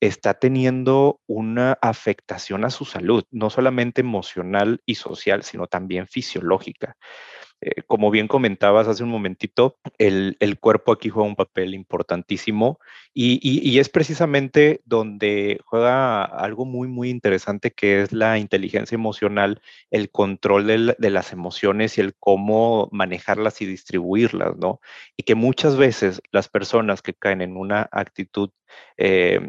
está 0.00 0.34
teniendo 0.34 1.20
una 1.26 1.78
afectación 1.82 2.64
a 2.64 2.70
su 2.70 2.84
salud, 2.84 3.24
no 3.32 3.50
solamente 3.50 4.02
emocional 4.02 4.80
y 4.86 4.94
social, 4.94 5.42
sino 5.42 5.66
también 5.66 6.06
fisiológica. 6.06 6.96
Eh, 7.66 7.82
como 7.88 8.12
bien 8.12 8.28
comentabas 8.28 8.86
hace 8.86 9.02
un 9.02 9.10
momentito, 9.10 9.76
el, 9.98 10.36
cuerpo 10.60 10.92
aquí 10.92 11.08
juega 11.08 11.28
un 11.28 11.34
papel 11.34 11.74
importantísimo 11.74 12.78
y, 13.12 13.76
es 13.80 13.88
precisamente 13.88 14.82
donde 14.84 15.58
juega 15.64 16.22
algo 16.22 16.64
muy, 16.64 16.86
muy 16.86 17.10
interesante 17.10 17.72
que 17.72 18.02
es 18.02 18.12
la 18.12 18.38
inteligencia 18.38 18.94
emocional, 18.94 19.60
el 19.90 20.12
control 20.12 20.68
de, 20.96 21.10
las 21.10 21.32
emociones 21.32 21.98
y 21.98 22.02
el 22.02 22.14
cómo 22.14 22.88
manejarlas 22.92 23.60
y 23.60 23.66
distribuirlas, 23.66 24.56
¿no? 24.56 24.80
Y 25.16 25.24
que 25.24 25.34
muchas 25.34 25.76
veces 25.76 26.22
las 26.30 26.48
personas 26.48 27.02
que 27.02 27.14
caen 27.14 27.40
en 27.40 27.56
una 27.56 27.88
actitud 27.90 28.50
eh, 28.96 29.40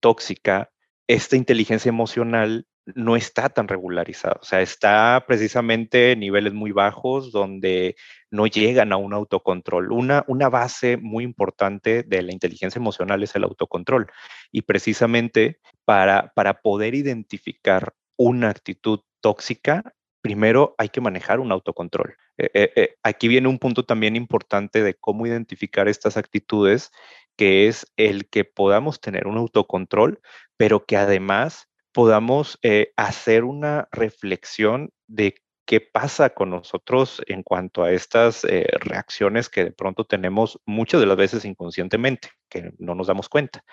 tóxica, 0.00 0.70
esta 1.08 1.36
inteligencia 1.36 1.90
emocional 1.90 2.66
no 2.94 3.16
está 3.16 3.48
tan 3.48 3.68
regularizado. 3.68 4.38
O 4.40 4.44
sea, 4.44 4.62
está 4.62 5.24
precisamente 5.26 6.12
en 6.12 6.20
niveles 6.20 6.52
muy 6.52 6.70
bajos 6.70 7.32
donde 7.32 7.96
no 8.30 8.46
llegan 8.46 8.92
a 8.92 8.96
un 8.96 9.12
autocontrol. 9.12 9.90
Una, 9.92 10.24
una 10.28 10.48
base 10.48 10.96
muy 10.96 11.24
importante 11.24 12.04
de 12.04 12.22
la 12.22 12.32
inteligencia 12.32 12.78
emocional 12.78 13.22
es 13.22 13.34
el 13.34 13.44
autocontrol. 13.44 14.06
Y 14.52 14.62
precisamente 14.62 15.58
para, 15.84 16.32
para 16.34 16.60
poder 16.60 16.94
identificar 16.94 17.94
una 18.16 18.50
actitud 18.50 19.00
tóxica, 19.20 19.82
primero 20.20 20.74
hay 20.78 20.88
que 20.88 21.00
manejar 21.00 21.40
un 21.40 21.52
autocontrol. 21.52 22.16
Eh, 22.38 22.50
eh, 22.54 22.72
eh, 22.76 22.94
aquí 23.02 23.28
viene 23.28 23.48
un 23.48 23.58
punto 23.58 23.84
también 23.84 24.16
importante 24.16 24.82
de 24.82 24.94
cómo 24.94 25.26
identificar 25.26 25.88
estas 25.88 26.16
actitudes, 26.16 26.90
que 27.36 27.68
es 27.68 27.92
el 27.96 28.28
que 28.28 28.44
podamos 28.44 29.00
tener 29.00 29.26
un 29.26 29.36
autocontrol, 29.36 30.20
pero 30.56 30.84
que 30.84 30.96
además 30.96 31.68
podamos 31.96 32.58
eh, 32.60 32.92
hacer 32.98 33.44
una 33.44 33.88
reflexión 33.90 34.92
de 35.06 35.34
qué 35.64 35.80
pasa 35.80 36.28
con 36.28 36.50
nosotros 36.50 37.22
en 37.26 37.42
cuanto 37.42 37.82
a 37.82 37.90
estas 37.90 38.44
eh, 38.44 38.66
reacciones 38.80 39.48
que 39.48 39.64
de 39.64 39.72
pronto 39.72 40.04
tenemos 40.04 40.60
muchas 40.66 41.00
de 41.00 41.06
las 41.06 41.16
veces 41.16 41.46
inconscientemente, 41.46 42.28
que 42.50 42.74
no 42.78 42.94
nos 42.94 43.06
damos 43.06 43.30
cuenta. 43.30 43.64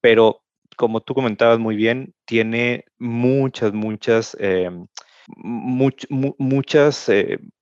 Pero 0.00 0.42
como 0.78 1.02
tú 1.02 1.12
comentabas 1.12 1.58
muy 1.58 1.76
bien, 1.76 2.14
tiene 2.24 2.86
muchas, 2.96 3.74
muchas, 3.74 4.34
eh, 4.40 4.70
muchas 5.36 7.10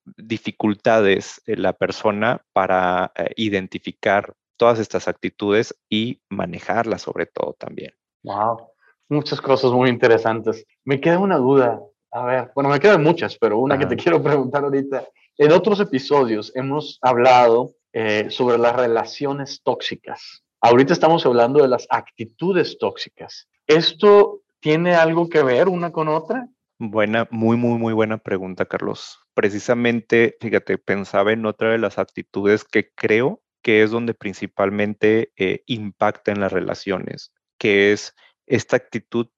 dificultades 0.05 1.43
la 1.47 1.73
persona 1.73 2.45
para 2.53 3.13
identificar 3.35 4.35
todas 4.57 4.79
estas 4.79 5.09
actitudes 5.09 5.77
y 5.91 6.23
manejarlas 6.29 7.03
sobre 7.03 7.27
todo 7.27 7.57
también. 7.59 7.93
Wow 8.23 8.76
muchas 9.09 9.41
cosas 9.41 9.73
muy 9.73 9.91
interesantes. 9.91 10.65
Me 10.85 11.01
queda 11.01 11.19
una 11.19 11.37
duda. 11.37 11.81
A 12.11 12.25
ver, 12.25 12.51
bueno, 12.55 12.71
me 12.71 12.81
quedan 12.81 13.03
muchas, 13.03 13.37
pero 13.37 13.59
una 13.59 13.79
que 13.79 13.87
te 13.87 13.97
quiero 13.97 14.23
preguntar 14.23 14.65
ahorita. 14.65 15.07
En 15.39 15.53
otros 15.53 15.81
episodios 15.81 16.53
hemos 16.55 16.99
hablado 17.03 17.75
eh, 17.93 18.27
sobre 18.31 18.59
las 18.59 18.75
relaciones 18.75 19.61
tóxicas. 19.63 20.43
Ahorita 20.61 20.93
estamos 20.93 21.25
hablando 21.27 21.63
de 21.63 21.69
las 21.69 21.87
actitudes 21.91 22.79
tóxicas. 22.79 23.49
¿Esto 23.67 24.43
tiene 24.61 24.95
algo 24.95 25.29
que 25.29 25.43
ver 25.43 25.69
una 25.69 25.93
con 25.93 26.09
otra? 26.09 26.49
Buena, 26.79 27.27
muy, 27.31 27.57
muy, 27.57 27.79
muy 27.79 27.93
buena 27.93 28.19
pregunta, 28.19 28.67
Carlos. 28.67 29.19
Precisamente, 29.35 30.37
fíjate, 30.41 30.79
pensaba 30.79 31.33
en 31.33 31.47
otra 31.47 31.71
de 31.71 31.79
las 31.79 31.99
actitudes 31.99 32.65
que 32.65 32.91
creo 32.95 33.43
que 33.63 33.83
es 33.83 33.91
donde 33.91 34.15
principalmente 34.15 35.33
eh, 35.37 35.63
impacta 35.67 36.33
en 36.33 36.41
las 36.41 36.53
relaciones, 36.53 37.33
que 37.59 37.93
es 37.93 38.15
esta 38.47 38.77
actitud 38.77 39.29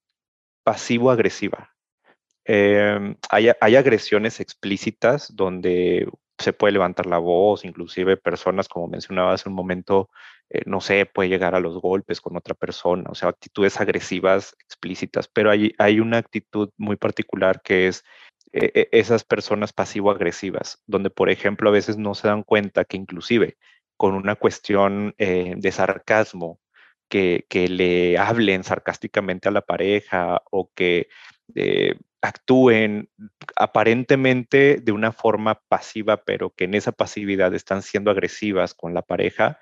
pasivo-agresiva. 0.64 1.74
Em, 2.44 3.16
hay, 3.30 3.48
agresiones 3.76 4.40
explícitas 4.40 5.34
donde 5.34 6.08
se 6.38 6.52
puede 6.52 6.72
levantar 6.72 7.06
la 7.06 7.18
voz, 7.18 7.64
inclusive 7.64 8.16
personas, 8.16 8.68
como 8.68 8.88
mencionaba 8.88 9.34
hace 9.34 9.48
un 9.48 9.54
momento, 9.54 10.08
eh, 10.48 10.62
no 10.64 10.80
sé, 10.80 11.04
puede 11.04 11.28
llegar 11.28 11.54
a 11.54 11.60
los 11.60 11.78
golpes 11.80 12.20
con 12.20 12.36
otra 12.36 12.54
persona, 12.54 13.10
o 13.10 13.14
sea, 13.14 13.28
actitudes 13.28 13.80
agresivas 13.80 14.56
explícitas, 14.60 15.28
pero 15.28 15.50
hay, 15.50 15.74
hay 15.78 16.00
una 16.00 16.18
actitud 16.18 16.70
muy 16.78 16.96
particular 16.96 17.60
que 17.62 17.88
es 17.88 18.04
eh, 18.52 18.70
e, 18.74 18.88
esas 18.92 19.24
personas 19.24 19.72
pasivo-agresivas, 19.74 20.82
donde, 20.86 21.10
por 21.10 21.28
ejemplo, 21.30 21.68
a 21.68 21.72
veces 21.72 21.98
no 21.98 22.14
se 22.14 22.28
dan 22.28 22.44
cuenta 22.44 22.84
que 22.84 22.96
inclusive 22.96 23.58
con 23.98 24.14
una 24.14 24.36
cuestión 24.36 25.14
eh, 25.18 25.54
de 25.56 25.72
sarcasmo 25.72 26.60
que, 27.08 27.44
le 27.68 28.18
hablen 28.18 28.64
sarcásticamente 28.64 29.48
a 29.48 29.52
la 29.52 29.62
pareja 29.62 30.42
o 30.50 30.70
que 30.74 31.08
eh, 31.54 31.94
actúen 32.20 33.08
aparentemente 33.56 34.76
de 34.82 34.92
una 34.92 35.12
forma 35.12 35.60
pasiva, 35.68 36.24
pero 36.24 36.50
que 36.50 36.64
en 36.64 36.74
esa 36.74 36.92
pasividad 36.92 37.54
están 37.54 37.82
siendo 37.82 38.10
agresivas 38.10 38.74
con 38.74 38.94
la 38.94 39.02
pareja, 39.02 39.58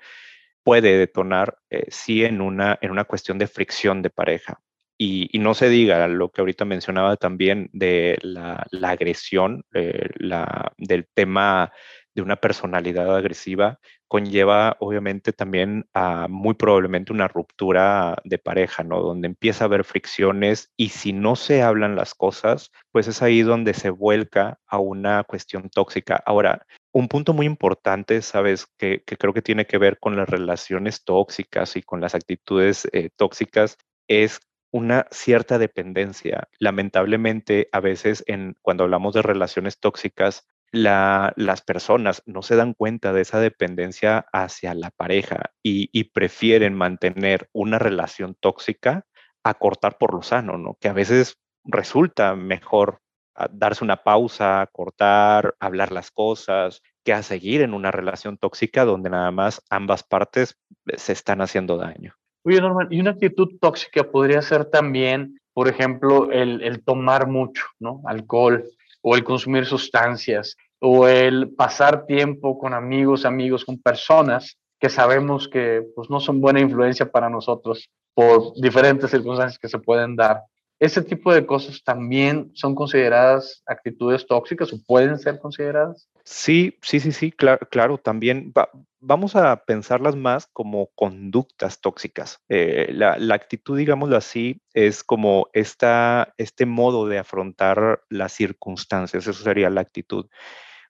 puede 0.63 0.97
detonar, 0.97 1.59
eh, 1.69 1.85
sí, 1.89 2.25
en 2.25 2.41
una, 2.41 2.77
en 2.81 2.91
una 2.91 3.05
cuestión 3.05 3.37
de 3.37 3.47
fricción 3.47 4.01
de 4.01 4.09
pareja. 4.09 4.61
Y, 4.99 5.29
no 5.39 5.53
se 5.53 5.69
diga 5.69 6.07
lo 6.07 6.31
que 6.31 6.41
ahorita 6.41 6.65
mencionaba 6.65 7.17
también 7.17 7.69
de 7.71 8.17
la, 8.21 8.65
agresión, 8.81 9.63
eh, 9.73 10.09
la, 10.15 10.73
del 10.77 11.07
tema 11.13 11.71
de 12.17 12.23
una 12.23 12.35
personalidad 12.35 13.15
agresiva 13.15 13.79
conlleva 14.07 14.75
obviamente 14.79 15.33
también 15.33 15.87
a 15.93 16.27
muy 16.27 16.55
probablemente 16.55 17.13
una 17.13 17.27
ruptura 17.27 18.17
de 18.23 18.39
pareja, 18.39 18.83
¿no? 18.83 19.01
Donde 19.01 19.27
empieza 19.27 19.63
a 19.63 19.67
haber 19.67 19.83
fricciones 19.83 20.71
y 20.75 20.89
si 20.89 21.13
no 21.13 21.35
se 21.35 21.61
hablan 21.61 21.95
las 21.95 22.15
cosas, 22.15 22.71
pues 22.91 23.07
es 23.07 23.21
ahí 23.21 23.43
donde 23.43 23.75
se 23.75 23.91
vuelca 23.91 24.57
a 24.65 24.79
una 24.79 25.25
cuestión 25.25 25.69
tóxica. 25.69 26.23
Ahora, 26.25 26.65
un 26.91 27.07
punto 27.07 27.33
muy 27.33 27.45
importante, 27.45 28.23
sabes, 28.23 28.65
que, 28.79 29.03
creo 29.03 29.31
que 29.31 29.43
tiene 29.43 29.67
que 29.67 29.77
ver 29.77 29.99
con 29.99 30.15
las 30.15 30.27
relaciones 30.27 31.03
tóxicas 31.03 31.75
y 31.75 31.83
con 31.83 32.01
las 32.01 32.15
actitudes 32.15 32.87
eh, 32.93 33.11
tóxicas, 33.15 33.77
es 34.07 34.39
una 34.71 35.05
cierta 35.11 35.59
dependencia. 35.59 36.49
Lamentablemente, 36.57 37.69
a 37.71 37.79
veces 37.79 38.23
en, 38.25 38.57
cuando 38.63 38.85
hablamos 38.85 39.13
de 39.13 39.21
relaciones 39.21 39.79
tóxicas, 39.79 40.47
las 40.71 41.61
personas 41.61 42.21
no 42.25 42.41
se 42.41 42.55
dan 42.55 42.73
cuenta 42.73 43.13
de 43.13 43.21
esa 43.21 43.39
dependencia 43.39 44.25
hacia 44.33 44.73
la 44.73 44.91
pareja 44.91 45.51
y, 45.63 46.03
prefieren 46.11 46.73
mantener 46.73 47.49
una 47.53 47.79
relación 47.79 48.35
tóxica 48.39 49.05
a 49.43 49.53
cortar 49.53 49.97
por 49.97 50.13
lo 50.13 50.21
sano, 50.21 50.57
¿no? 50.57 50.77
Que 50.79 50.89
a 50.89 50.93
veces 50.93 51.37
resulta 51.63 52.35
mejor 52.35 52.99
ah, 53.35 53.47
darse 53.51 53.83
una 53.83 53.97
pausa, 53.97 54.67
cortar, 54.71 55.55
hablar 55.59 55.91
las 55.91 56.11
cosas, 56.11 56.81
que 57.03 57.13
a 57.13 57.23
seguir 57.23 57.61
en 57.61 57.73
una 57.73 57.91
relación 57.91 58.37
tóxica 58.37 58.83
donde 58.83 59.09
nada 59.09 59.31
más 59.31 59.61
ambas 59.69 60.03
partes 60.03 60.57
eh, 60.87 60.97
se 60.97 61.13
están 61.13 61.41
haciendo 61.41 61.77
daño. 61.77 62.15
Oye, 62.43 62.59
Norman, 62.61 62.87
y 62.89 62.99
una 62.99 63.11
actitud 63.11 63.57
tóxica 63.59 64.03
podría 64.05 64.41
ser 64.41 64.65
también, 64.65 65.39
por 65.53 65.67
ejemplo, 65.67 66.31
el, 66.31 66.61
el 66.63 66.83
tomar 66.83 67.27
mucho, 67.27 67.65
¿no? 67.79 68.01
Alcohol, 68.05 68.65
o 69.09 69.15
el 69.15 69.23
consumir 69.23 69.65
sustancias. 69.65 70.57
o 70.79 71.07
el 71.07 71.55
pasar 71.55 72.05
tiempo 72.05 72.59
con 72.59 72.75
amigos, 72.75 73.25
amigos, 73.25 73.65
con 73.65 73.81
personas 73.81 74.57
que 74.79 74.89
sabemos 74.89 75.47
que 75.47 75.81
pues, 75.95 76.07
no 76.11 76.19
son 76.19 76.39
buena 76.39 76.59
influencia 76.59 77.09
para 77.09 77.29
nosotros 77.29 77.89
por 78.13 78.53
diferentes 78.61 79.09
circunstancias 79.09 79.57
que 79.57 79.69
se 79.69 79.79
pueden 79.79 80.15
dar. 80.15 80.43
¿Ese 80.79 81.01
tipo 81.01 81.33
de 81.33 81.45
cosas 81.45 81.83
también 81.83 82.51
son 82.53 82.75
consideradas 82.75 83.63
actitudes 83.65 84.27
tóxicas 84.27 84.71
o 84.71 84.77
pueden 84.85 85.17
ser 85.17 85.39
consideradas? 85.39 86.07
Sí, 86.23 86.77
sí, 86.83 86.99
sí, 86.99 87.11
sí, 87.11 87.31
claro, 87.31 87.67
claro 87.71 87.97
también 87.97 88.53
vamos 88.99 89.35
a 89.35 89.63
pensarlas 89.63 90.15
más 90.15 90.47
como 90.47 90.91
conductas 90.93 91.81
tóxicas. 91.81 92.41
Eh, 92.49 92.89
la, 92.91 93.17
la, 93.17 93.33
actitud, 93.33 93.77
digámoslo 93.77 94.17
así, 94.17 94.61
es 94.73 95.03
como 95.03 95.49
esta, 95.53 96.33
este 96.37 96.65
modo 96.65 97.07
de 97.07 97.17
afrontar 97.17 98.01
las 98.09 98.33
circunstancias, 98.33 99.25
eso 99.25 99.43
sería 99.43 99.69
la 99.71 99.81
actitud. 99.81 100.27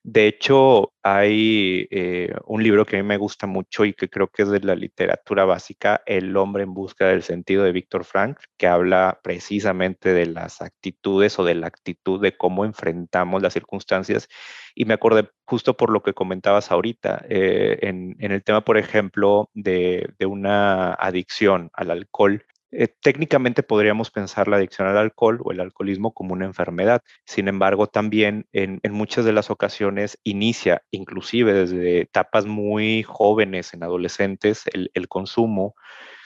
De 0.09 0.25
hecho, 0.25 0.93
hay 1.03 1.85
eh, 1.91 2.33
un 2.45 2.63
libro 2.63 2.85
que 2.85 2.95
a 2.95 3.03
mí 3.03 3.05
me 3.05 3.17
gusta 3.17 3.45
mucho 3.45 3.83
y 3.83 3.93
que 3.93 4.07
creo 4.09 4.29
que 4.29 4.43
es 4.43 4.49
de 4.49 4.61
la 4.61 4.73
literatura 4.73 5.43
básica, 5.43 6.01
El 6.05 6.37
hombre 6.37 6.63
en 6.63 6.73
busca 6.73 7.07
del 7.07 7.23
sentido 7.23 7.65
de 7.65 7.73
Víctor 7.73 8.05
Frank, 8.05 8.39
que 8.57 8.67
habla 8.67 9.19
precisamente 9.21 10.13
de 10.13 10.25
las 10.27 10.61
actitudes 10.61 11.37
o 11.39 11.43
de 11.43 11.55
la 11.55 11.67
actitud 11.67 12.21
de 12.21 12.37
cómo 12.37 12.63
enfrentamos 12.63 13.41
las 13.41 13.51
circunstancias. 13.51 14.29
Y 14.73 14.85
me 14.85 14.93
acordé 14.93 15.29
justo 15.45 15.75
por 15.75 15.89
lo 15.91 16.01
que 16.01 16.13
comentabas 16.13 16.71
ahorita, 16.71 17.25
eh, 17.27 17.79
en, 17.81 18.15
el 18.19 18.43
tema, 18.45 18.63
por 18.63 18.77
ejemplo, 18.77 19.49
de, 19.53 20.13
de 20.17 20.25
una 20.25 20.93
adicción 20.93 21.69
al 21.73 21.91
alcohol. 21.91 22.45
Eh, 22.71 22.89
técnicamente 23.01 23.63
podríamos 23.63 24.11
pensar 24.11 24.49
la 24.49 24.57
adicción 24.57 24.87
al 24.87 24.97
alcohol 24.97 25.39
o 25.43 25.51
el 25.51 25.61
alcoholismo 25.61 26.13
como 26.13 26.33
una 26.33 26.45
enfermedad. 26.45 27.01
Sin 27.25 27.47
embargo, 27.47 27.87
también 27.87 28.45
en, 28.51 28.81
muchas 28.91 29.23
de 29.23 29.31
las 29.31 29.49
ocasiones 29.49 30.19
inicia, 30.23 30.83
inclusive 30.91 31.53
desde 31.53 32.01
etapas 32.01 32.45
muy 32.45 33.03
jóvenes, 33.03 33.73
en 33.73 33.83
adolescentes, 33.83 34.63
el, 34.73 35.07
consumo 35.07 35.75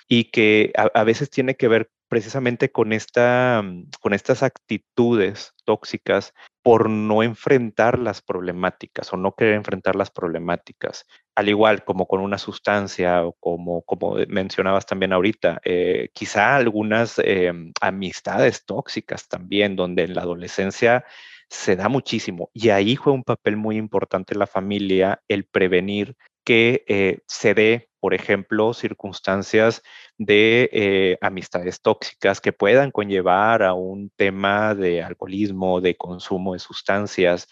y 0.08 0.26
que 0.32 0.74
a, 0.76 1.04
veces 1.04 1.30
tiene 1.30 1.56
que 1.56 1.68
ver 1.68 1.92
precisamente 2.12 2.74
con, 2.74 2.92
esta, 2.92 3.62
mm, 3.64 3.86
con 4.02 4.12
estas 4.14 4.44
actitudes 4.44 5.54
tóxicas 5.64 6.34
por 6.62 6.90
no 6.90 7.24
enfrentar 7.24 7.98
las 7.98 8.22
problemáticas 8.22 9.14
o 9.14 9.18
no 9.18 9.34
querer 9.34 9.54
enfrentar 9.54 9.96
las 9.96 10.12
problemáticas. 10.12 11.06
Al 11.36 11.48
igual 11.48 11.86
como 11.86 12.08
con 12.08 12.20
una 12.20 12.38
sustancia 12.38 13.26
o 13.26 13.32
como, 13.40 13.84
como 13.84 14.16
mencionabas 14.28 14.86
también 14.86 15.14
ahorita, 15.14 15.62
eh, 15.64 16.10
quizá 16.14 16.58
algunas 16.58 17.18
em, 17.24 17.72
amistades 17.80 18.66
tóxicas 18.66 19.30
también, 19.30 19.78
donde 19.78 20.04
en 20.04 20.14
la 20.14 20.24
adolescencia 20.24 21.06
se 21.50 21.78
da 21.78 21.88
muchísimo. 21.88 22.50
Y 22.54 22.72
ahí 22.72 22.98
juega 22.98 23.16
un 23.16 23.24
papel 23.24 23.56
muy 23.56 23.78
importante 23.78 24.36
la 24.36 24.48
familia, 24.48 25.22
el 25.30 25.46
prevenir 25.46 26.18
que 26.44 26.84
eh, 26.88 27.20
se 27.28 27.54
dé, 27.54 27.90
por 28.00 28.14
ejemplo, 28.14 28.74
circunstancias 28.74 29.82
de 30.18 30.70
eh, 30.74 31.18
amistades 31.22 31.82
tóxicas 31.82 32.42
que 32.42 32.54
puedan 32.54 32.92
conllevar 32.92 33.64
a 33.64 33.74
un 33.74 34.12
tema 34.16 34.76
de 34.76 35.04
alcoholismo, 35.04 35.82
de 35.82 35.96
consumo 35.96 36.54
de 36.54 36.60
sustancias, 36.60 37.48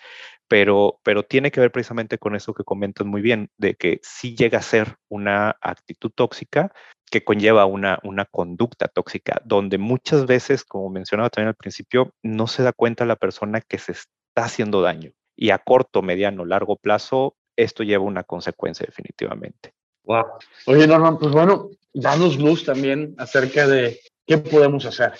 pero, 0.48 1.00
pero 1.04 1.24
tiene 1.24 1.52
que 1.52 1.60
ver 1.60 1.72
precisamente 1.72 2.18
con 2.18 2.36
eso 2.36 2.54
que 2.54 2.64
comentas 2.64 3.06
muy 3.06 3.22
bien, 3.22 3.52
de 3.58 3.76
que 3.76 4.00
sí 4.04 4.36
llega 4.36 4.58
a 4.58 4.64
ser 4.64 4.98
una 5.08 5.56
actitud 5.62 6.12
tóxica 6.12 6.74
que 7.10 7.24
conlleva 7.24 7.66
una, 7.66 8.00
una 8.04 8.26
conducta 8.26 8.88
tóxica, 8.88 9.42
donde 9.46 9.78
muchas 9.78 10.26
veces, 10.26 10.64
como 10.64 10.90
mencionaba 10.90 11.30
también 11.30 11.50
al 11.50 11.56
principio, 11.56 12.14
no 12.24 12.48
se 12.48 12.64
da 12.64 12.74
cuenta 12.74 13.06
la 13.06 13.16
persona 13.16 13.62
que 13.62 13.78
se 13.78 13.94
está 13.94 14.10
haciendo 14.36 14.82
daño. 14.82 15.12
Y 15.36 15.52
a 15.52 15.60
corto, 15.60 16.02
mediano, 16.02 16.46
largo 16.46 16.76
plazo, 16.76 17.36
esto 17.64 17.84
lleva 17.84 18.04
una 18.04 18.24
consecuencia 18.24 18.86
definitivamente. 18.86 19.74
Wow. 20.04 20.26
Oye, 20.66 20.88
Norman, 20.88 21.20
pues 21.20 21.32
bueno, 21.32 21.70
danos 21.94 22.38
luz 22.38 22.64
también 22.66 23.16
acerca 23.18 23.68
de 23.68 24.00
qué 24.26 24.38
podemos 24.38 24.86
hacer. 24.86 25.14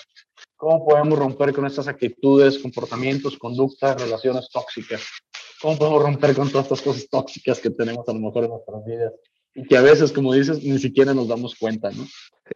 ¿Cómo 0.56 0.86
podemos 0.86 1.18
romper 1.18 1.52
con 1.52 1.66
estas 1.66 1.88
actitudes, 1.88 2.58
comportamientos, 2.58 3.38
conductas, 3.38 4.00
relaciones 4.00 4.48
tóxicas? 4.50 5.02
¿Cómo 5.60 5.78
podemos 5.78 6.02
romper 6.02 6.34
con 6.34 6.50
todas 6.50 6.66
estas 6.66 6.82
cosas 6.82 7.08
tóxicas 7.08 7.60
que 7.60 7.70
tenemos 7.70 8.08
a 8.08 8.12
lo 8.12 8.20
mejor 8.20 8.44
en 8.44 8.50
nuestras 8.50 8.84
vidas? 8.84 9.12
Y 9.54 9.64
que 9.64 9.76
a 9.76 9.82
veces, 9.82 10.12
como 10.12 10.32
dices, 10.32 10.62
ni 10.62 10.78
siquiera 10.78 11.12
nos 11.12 11.28
damos 11.28 11.54
cuenta, 11.56 11.90
¿no? 11.90 12.06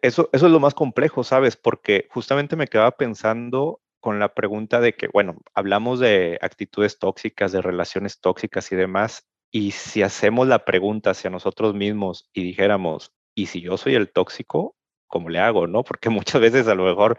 Eso, 0.01 0.29
eso 0.33 0.47
es 0.47 0.53
lo 0.53 0.61
más 0.61 0.75
complejo, 0.75 1.25
¿sabes? 1.25 1.57
Porque 1.57 2.09
justamente 2.11 2.57
me 2.57 2.67
quedaba 2.67 2.93
pensando 2.93 3.81
con 4.01 4.19
la 4.19 4.35
pregunta 4.35 4.81
de 4.81 4.95
que, 4.95 5.09
bueno, 5.09 5.37
hablamos 5.55 5.99
de 5.99 6.39
actitudes 6.43 6.99
tóxicas, 6.99 7.53
de 7.53 7.63
relaciones 7.63 8.21
tóxicas 8.21 8.71
y 8.71 8.77
demás, 8.77 9.25
y 9.55 9.71
si 9.71 10.03
hacemos 10.03 10.49
la 10.49 10.65
pregunta 10.65 11.11
hacia 11.11 11.31
nosotros 11.31 11.75
mismos 11.75 12.29
y 12.33 12.43
dijéramos, 12.43 13.13
¿y 13.37 13.47
si 13.47 13.61
yo 13.61 13.77
soy 13.77 13.95
el 13.95 14.11
tóxico? 14.11 14.77
¿Cómo 15.07 15.29
le 15.29 15.39
hago? 15.39 15.69
¿No? 15.69 15.85
Porque 15.85 16.11
muchas 16.11 16.41
veces 16.41 16.67
a 16.67 16.75
lo 16.75 16.85
mejor 16.85 17.19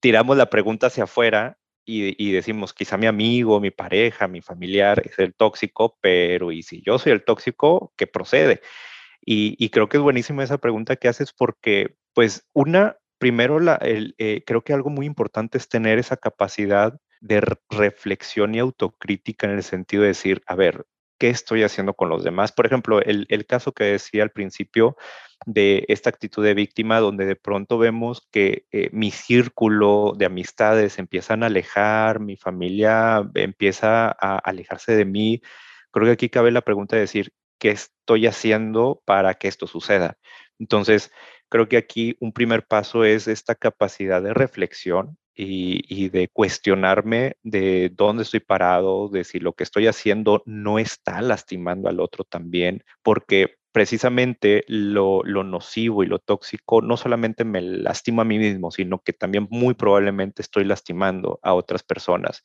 tiramos 0.00 0.38
la 0.38 0.48
pregunta 0.48 0.86
hacia 0.86 1.04
afuera 1.04 1.58
y, 1.84 2.32
decimos, 2.32 2.72
quizá 2.72 2.96
mi 2.96 3.06
amigo, 3.06 3.60
mi 3.60 3.70
pareja, 3.70 4.26
mi 4.26 4.40
familiar 4.40 5.02
es 5.04 5.18
el 5.18 5.34
tóxico, 5.34 5.98
pero 6.00 6.52
¿y 6.52 6.62
si 6.62 6.80
yo 6.80 6.98
soy 6.98 7.12
el 7.12 7.22
tóxico? 7.22 7.92
¿Qué 7.98 8.06
procede? 8.06 8.62
Y, 9.20 9.68
creo 9.68 9.90
que 9.90 9.98
es 9.98 10.02
buenísima 10.02 10.42
esa 10.42 10.56
pregunta 10.56 10.96
que 10.96 11.08
haces 11.08 11.34
porque, 11.34 11.96
pues, 12.14 12.46
una, 12.54 12.96
primero, 13.18 13.60
la, 13.60 13.74
el, 13.74 14.14
eh, 14.16 14.42
creo 14.46 14.64
que 14.64 14.72
algo 14.72 14.88
muy 14.88 15.04
importante 15.04 15.58
es 15.58 15.68
tener 15.68 15.98
esa 15.98 16.16
capacidad 16.16 16.98
de 17.20 17.42
reflexión 17.68 18.54
y 18.54 18.60
autocrítica 18.60 19.46
en 19.46 19.52
el 19.52 19.62
sentido 19.62 20.02
de 20.02 20.08
decir, 20.08 20.42
a 20.46 20.54
ver, 20.54 20.86
qué 21.18 21.30
estoy 21.30 21.62
haciendo 21.62 21.94
con 21.94 22.08
los 22.08 22.24
demás. 22.24 22.52
Por 22.52 22.66
ejemplo, 22.66 23.00
el, 23.00 23.46
caso 23.46 23.72
que 23.72 23.84
decía 23.84 24.22
al 24.22 24.30
principio 24.30 24.96
de 25.46 25.84
esta 25.88 26.10
actitud 26.10 26.44
de 26.44 26.54
víctima, 26.54 27.00
donde 27.00 27.26
de 27.26 27.36
pronto 27.36 27.78
vemos 27.78 28.26
que 28.30 28.66
eh, 28.72 28.88
mi 28.92 29.10
círculo 29.10 30.14
de 30.16 30.26
amistades 30.26 30.98
empiezan 30.98 31.42
a 31.42 31.46
alejar, 31.46 32.20
mi 32.20 32.36
familia 32.36 33.28
empieza 33.34 34.08
a 34.08 34.38
alejarse 34.38 34.96
de 34.96 35.04
mí. 35.04 35.42
Creo 35.92 36.06
que 36.06 36.12
aquí 36.12 36.28
cabe 36.28 36.50
la 36.50 36.62
pregunta 36.62 36.96
de 36.96 37.02
decir, 37.02 37.32
¿qué 37.58 37.70
estoy 37.70 38.26
haciendo 38.26 39.02
para 39.04 39.34
que 39.34 39.48
esto 39.48 39.66
suceda? 39.66 40.18
Entonces, 40.58 41.12
creo 41.48 41.68
que 41.68 41.76
aquí 41.76 42.16
un 42.20 42.32
primer 42.32 42.66
paso 42.66 43.04
es 43.04 43.28
esta 43.28 43.54
capacidad 43.54 44.22
de 44.22 44.34
reflexión 44.34 45.18
y, 45.36 46.08
de 46.08 46.28
cuestionarme 46.28 47.36
de 47.42 47.90
dónde 47.94 48.22
estoy 48.22 48.40
parado, 48.40 49.08
de 49.08 49.24
si 49.24 49.40
lo 49.40 49.52
que 49.54 49.64
estoy 49.64 49.86
haciendo 49.86 50.42
no 50.46 50.78
está 50.78 51.20
lastimando 51.22 51.88
al 51.88 52.00
otro 52.00 52.24
también, 52.24 52.84
porque 53.02 53.56
precisamente 53.72 54.64
lo, 54.68 55.24
nocivo 55.24 56.04
y 56.04 56.06
lo 56.06 56.20
tóxico 56.20 56.80
no 56.80 56.96
solamente 56.96 57.44
me 57.44 57.60
lastima 57.60 58.22
a 58.22 58.24
mí 58.24 58.38
mismo, 58.38 58.70
sino 58.70 59.00
que 59.00 59.12
también 59.12 59.48
muy 59.50 59.74
probablemente 59.74 60.42
estoy 60.42 60.64
lastimando 60.64 61.40
a 61.42 61.54
otras 61.54 61.82
personas. 61.82 62.44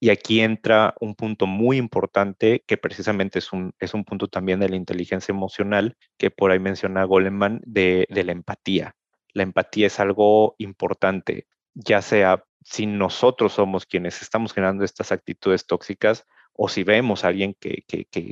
Y 0.00 0.10
aquí 0.10 0.40
entra 0.40 0.94
un 1.00 1.16
punto 1.16 1.46
muy 1.48 1.76
importante 1.76 2.62
que 2.64 2.76
precisamente 2.76 3.40
es 3.40 3.52
un, 3.52 3.72
es 3.80 3.94
un 3.94 4.04
punto 4.04 4.28
también 4.28 4.60
de 4.60 4.68
la 4.68 4.76
inteligencia 4.76 5.32
emocional, 5.32 5.96
que 6.16 6.30
por 6.30 6.52
ahí 6.52 6.60
menciona 6.60 7.02
Goleman, 7.02 7.60
de, 7.64 8.06
de 8.08 8.22
la 8.22 8.30
empatía. 8.30 8.94
La 9.32 9.42
empatía 9.42 9.88
es 9.88 9.98
algo 9.98 10.54
importante 10.58 11.48
ya 11.74 12.02
sea 12.02 12.44
si 12.64 12.86
nosotros 12.86 13.54
somos 13.54 13.86
quienes 13.86 14.20
estamos 14.22 14.52
generando 14.52 14.84
estas 14.84 15.12
actitudes 15.12 15.66
tóxicas 15.66 16.26
o 16.52 16.68
si 16.68 16.84
vemos 16.84 17.24
a 17.24 17.28
alguien 17.28 17.54
que, 17.58 17.84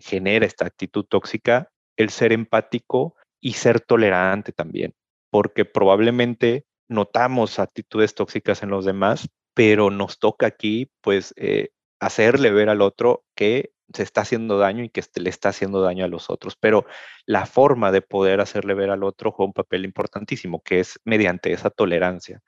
genera 0.03 0.47
esta 0.47 0.67
actitud 0.67 1.05
tóxica, 1.05 1.71
el 1.97 2.11
ser 2.11 2.33
empático 2.33 3.15
y 3.41 3.55
ser 3.55 3.81
tolerante 3.81 4.53
también, 4.53 4.95
porque 5.31 5.65
probablemente 5.65 6.67
notamos 6.89 7.59
actitudes 7.59 8.15
tóxicas 8.15 8.63
en 8.63 8.71
los 8.71 8.85
demás, 8.85 9.29
pero 9.55 9.91
nos 9.91 10.19
toca 10.19 10.47
aquí 10.47 10.91
pues 11.01 11.33
eh, 11.37 11.71
hacerle 12.01 12.51
ver 12.51 12.69
al 12.69 12.83
otro 12.83 13.25
que 13.35 13.71
se 13.93 14.03
está 14.03 14.23
haciendo 14.23 14.59
daño 14.59 14.85
y 14.85 14.91
que 14.91 15.03
le 15.17 15.31
está 15.31 15.51
haciendo 15.51 15.81
daño 15.81 16.05
a 16.05 16.09
los 16.09 16.31
otros. 16.31 16.57
Pero 16.57 16.87
la 17.25 17.47
forma 17.47 17.93
de 17.93 18.03
poder 18.03 18.41
hacerle 18.41 18.75
ver 18.75 18.91
al 18.91 19.05
otro 19.05 19.33
juega 19.33 19.49
un 19.49 19.53
papel 19.53 19.85
importantísimo, 19.85 20.63
que 20.63 20.81
es 20.81 21.01
mediante 21.05 21.53
esa 21.53 21.71
tolerancia. 21.71 22.43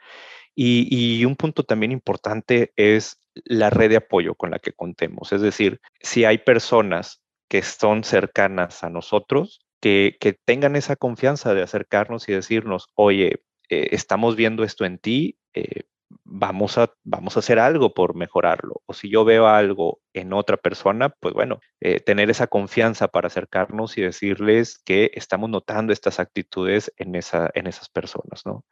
Y, 0.61 1.25
un 1.25 1.37
punto 1.37 1.63
también 1.63 1.93
importante 1.93 2.73
es 2.75 3.21
la 3.45 3.71
red 3.71 3.91
de 3.91 3.97
apoyo 3.97 4.35
con 4.35 4.51
la 4.51 4.59
que 4.59 4.73
contemos. 4.73 5.33
Es 5.33 5.41
decir, 5.41 5.81
si 6.01 6.25
hay 6.25 6.39
personas 6.39 7.23
que 7.49 7.63
son 7.63 8.03
cercanas 8.03 8.83
a 8.83 8.91
nosotros, 8.91 9.61
que, 9.81 10.17
tengan 10.45 10.75
esa 10.75 10.97
confianza 10.97 11.55
de 11.55 11.63
acercarnos 11.63 12.29
y 12.29 12.33
decirnos, 12.33 12.89
oye, 12.95 13.43
eh, 13.71 13.89
estamos 13.93 14.35
viendo 14.35 14.65
esto 14.65 14.85
en 14.85 14.99
ti, 14.99 15.39
eh, 15.55 15.85
vamos, 16.25 16.79
a, 16.79 16.93
vamos 17.05 17.37
a 17.37 17.41
hacer 17.41 17.59
algo 17.59 17.95
por 17.95 18.15
mejorarlo. 18.15 18.83
O 18.87 18.95
si 18.95 19.11
yo 19.11 19.25
veo 19.25 19.47
algo 19.47 20.01
en 20.13 20.33
otra 20.33 20.57
persona, 20.57 21.11
pues 21.21 21.35
bueno, 21.35 21.61
eh, 21.81 22.01
tener 22.01 22.31
esa 22.31 22.47
confianza 22.47 23.09
para 23.09 23.29
acercarnos 23.29 23.99
y 23.99 24.03
decirles 24.03 24.79
que 24.85 25.11
estamos 25.15 25.51
notando 25.51 25.93
estas 25.93 26.21
actitudes 26.21 26.93
en, 26.97 27.15
esa, 27.15 27.51
en 27.55 27.67
esas 27.67 27.89
personas, 27.89 28.45
¿no? 28.45 28.65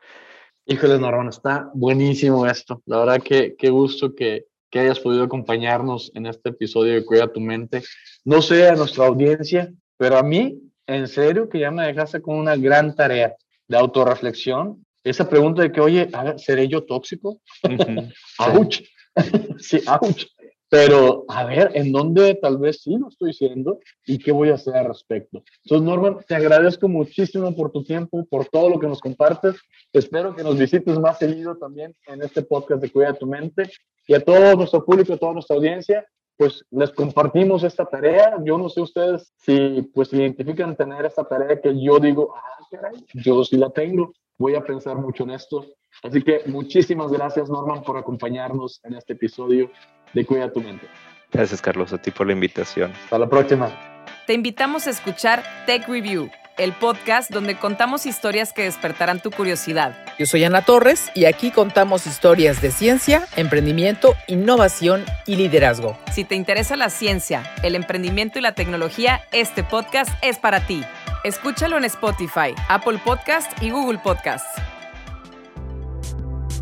Híjole, 0.67 0.99
Norman, 0.99 1.29
está 1.29 1.71
buenísimo 1.75 2.47
esto. 2.47 2.83
La 2.87 2.99
verdad 2.99 3.23
que 3.23 3.55
qué 3.57 3.71
gusto 3.71 4.15
que, 4.15 4.47
que 4.71 4.81
hayas 4.81 4.99
podido 4.99 5.25
acompañarnos 5.25 6.11
en 6.15 6.27
este 6.27 6.51
episodio 6.51 6.95
de 6.95 7.05
Cuida 7.05 7.33
tu 7.33 7.41
mente. 7.41 7.83
No 8.25 8.43
sé 8.43 8.69
a 8.69 8.75
nuestra 8.75 9.07
audiencia, 9.07 9.73
pero 9.97 10.19
a 10.19 10.23
mí, 10.23 10.61
en 10.87 11.07
serio, 11.07 11.49
que 11.49 11.61
ya 11.61 11.71
me 11.71 11.87
dejaste 11.87 12.21
con 12.21 12.37
una 12.37 12.57
gran 12.57 12.95
tarea 12.97 13.37
de 13.69 13.77
autorreflexión. 13.77 14.85
Esa 15.07 15.29
pregunta 15.29 15.63
de 15.63 15.71
que, 15.71 15.81
oye, 15.81 16.09
¿seré 16.37 16.67
yo 16.67 16.83
tóxico? 16.83 17.41
¡Auch! 18.39 18.83
sí, 19.59 19.81
¡auch! 19.87 20.27
Pero 20.69 21.25
a 21.29 21.45
ver, 21.45 21.71
¿en 21.75 21.93
dónde 21.93 22.35
tal 22.35 22.59
vez 22.59 22.83
sí 22.83 22.97
lo 22.99 23.07
estoy 23.07 23.33
siendo 23.33 23.79
y 24.05 24.19
qué 24.19 24.33
voy 24.33 24.49
a 24.49 24.55
hacer 24.55 24.75
al 24.75 24.87
respecto? 24.87 25.45
Entonces, 25.63 25.87
Norman, 25.87 26.19
te 26.27 26.35
agradezco 26.35 26.89
muchísimo 26.89 27.55
por 27.55 27.71
tu 27.71 27.85
tiempo, 27.85 28.27
por 28.29 28.47
todo 28.47 28.69
lo 28.69 28.81
que 28.81 28.89
nos 28.89 29.01
compartes. 29.01 29.55
Espero 29.93 30.35
que 30.35 30.43
nos 30.43 30.59
visites 30.59 30.99
más 30.99 31.21
seguido 31.21 31.57
también 31.57 31.95
en 32.09 32.23
este 32.23 32.43
podcast 32.43 32.83
de 32.83 32.91
Cuida 32.91 33.15
tu 33.15 33.29
Mente. 33.29 33.71
Y 34.09 34.15
a 34.15 34.21
todo 34.21 34.57
nuestro 34.57 34.85
público, 34.85 35.13
a 35.13 35.19
toda 35.19 35.35
nuestra 35.35 35.55
audiencia, 35.55 36.05
pues 36.37 36.65
les 36.73 36.91
compartimos 36.91 37.63
esta 37.63 37.85
tarea. 37.87 38.39
Yo 38.45 38.59
no 38.59 38.69
sé 38.69 38.81
ustedes 38.81 39.33
si 39.37 39.83
pues 39.95 40.13
identifican 40.13 40.75
tener 40.75 41.07
esta 41.07 41.23
tarea 41.23 41.61
que 41.61 41.81
yo 41.81 42.01
digo, 42.01 42.35
ah, 42.37 42.67
caray, 42.73 43.05
yo 43.15 43.45
sí 43.45 43.57
la 43.57 43.71
tengo. 43.71 44.13
Voy 44.39 44.55
a 44.55 44.63
pensar 44.63 44.97
mucho 44.97 45.25
en 45.25 45.31
esto. 45.31 45.67
Así 46.03 46.23
que 46.23 46.43
muchísimas 46.47 47.11
gracias, 47.11 47.49
Norman, 47.49 47.83
por 47.83 47.97
acompañarnos 47.97 48.81
en 48.85 48.95
este 48.95 49.15
episodio 49.15 49.71
de 50.13 50.27
Cuida 50.27 50.53
tu 50.53 50.61
Mente. 50.61 50.87
Gracias, 51.33 51.61
Carlos, 51.61 51.93
a 51.93 51.99
ti 51.99 52.11
por 52.11 52.27
la 52.27 52.33
invitación. 52.33 52.93
Hasta 52.93 53.19
la 53.19 53.29
próxima. 53.29 53.71
Te 54.27 54.35
invitamos 54.35 54.87
a 54.87 54.91
escuchar 54.91 55.43
Tech 55.67 55.89
Review, 55.89 56.31
el 56.59 56.73
podcast 56.73 57.31
donde 57.31 57.57
contamos 57.57 58.07
historias 58.07 58.53
que 58.53 58.63
despertarán 58.63 59.21
tu 59.21 59.31
curiosidad. 59.31 59.97
Yo 60.19 60.27
soy 60.27 60.45
Ana 60.45 60.63
Torres 60.63 61.11
y 61.15 61.27
aquí 61.27 61.51
contamos 61.51 62.07
historias 62.07 62.61
de 62.63 62.71
ciencia, 62.71 63.27
emprendimiento, 63.37 64.15
innovación 64.29 65.05
y 65.27 65.37
liderazgo. 65.37 65.97
Si 66.13 66.25
te 66.25 66.35
interesa 66.35 66.77
la 66.77 66.91
ciencia, 66.91 67.43
el 67.63 67.75
emprendimiento 67.75 68.39
y 68.39 68.43
la 68.43 68.55
tecnología, 68.55 69.21
este 69.33 69.63
podcast 69.65 70.11
es 70.23 70.39
para 70.39 70.67
ti. 70.67 70.83
Escúchalo 71.27 71.77
en 71.77 71.85
Spotify, 71.87 72.55
Apple 72.69 73.01
Podcast 73.05 73.51
y 73.61 73.71
Google 73.71 73.99
Podcast. 73.99 74.47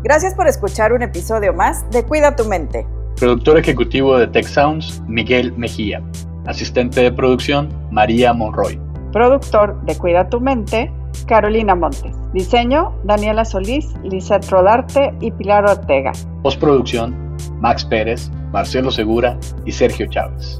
Gracias 0.01 0.33
por 0.33 0.47
escuchar 0.47 0.91
un 0.91 1.03
episodio 1.03 1.53
más 1.53 1.87
de 1.91 2.03
Cuida 2.03 2.35
tu 2.35 2.45
mente. 2.45 2.87
Productor 3.15 3.59
ejecutivo 3.59 4.17
de 4.17 4.25
Tech 4.25 4.47
Sounds, 4.47 5.03
Miguel 5.07 5.53
Mejía. 5.55 6.01
Asistente 6.47 7.01
de 7.01 7.11
producción, 7.11 7.69
María 7.91 8.33
Monroy. 8.33 8.81
Productor 9.13 9.79
de 9.85 9.95
Cuida 9.99 10.29
tu 10.29 10.41
Mente, 10.41 10.91
Carolina 11.27 11.75
Montes. 11.75 12.15
Diseño, 12.33 12.91
Daniela 13.03 13.45
Solís, 13.45 13.93
Lizeth 14.01 14.49
Rodarte 14.49 15.13
y 15.21 15.29
Pilar 15.29 15.69
Ortega. 15.69 16.11
Postproducción, 16.41 17.37
Max 17.59 17.85
Pérez, 17.85 18.31
Marcelo 18.51 18.89
Segura 18.89 19.37
y 19.63 19.71
Sergio 19.71 20.07
Chávez. 20.07 20.59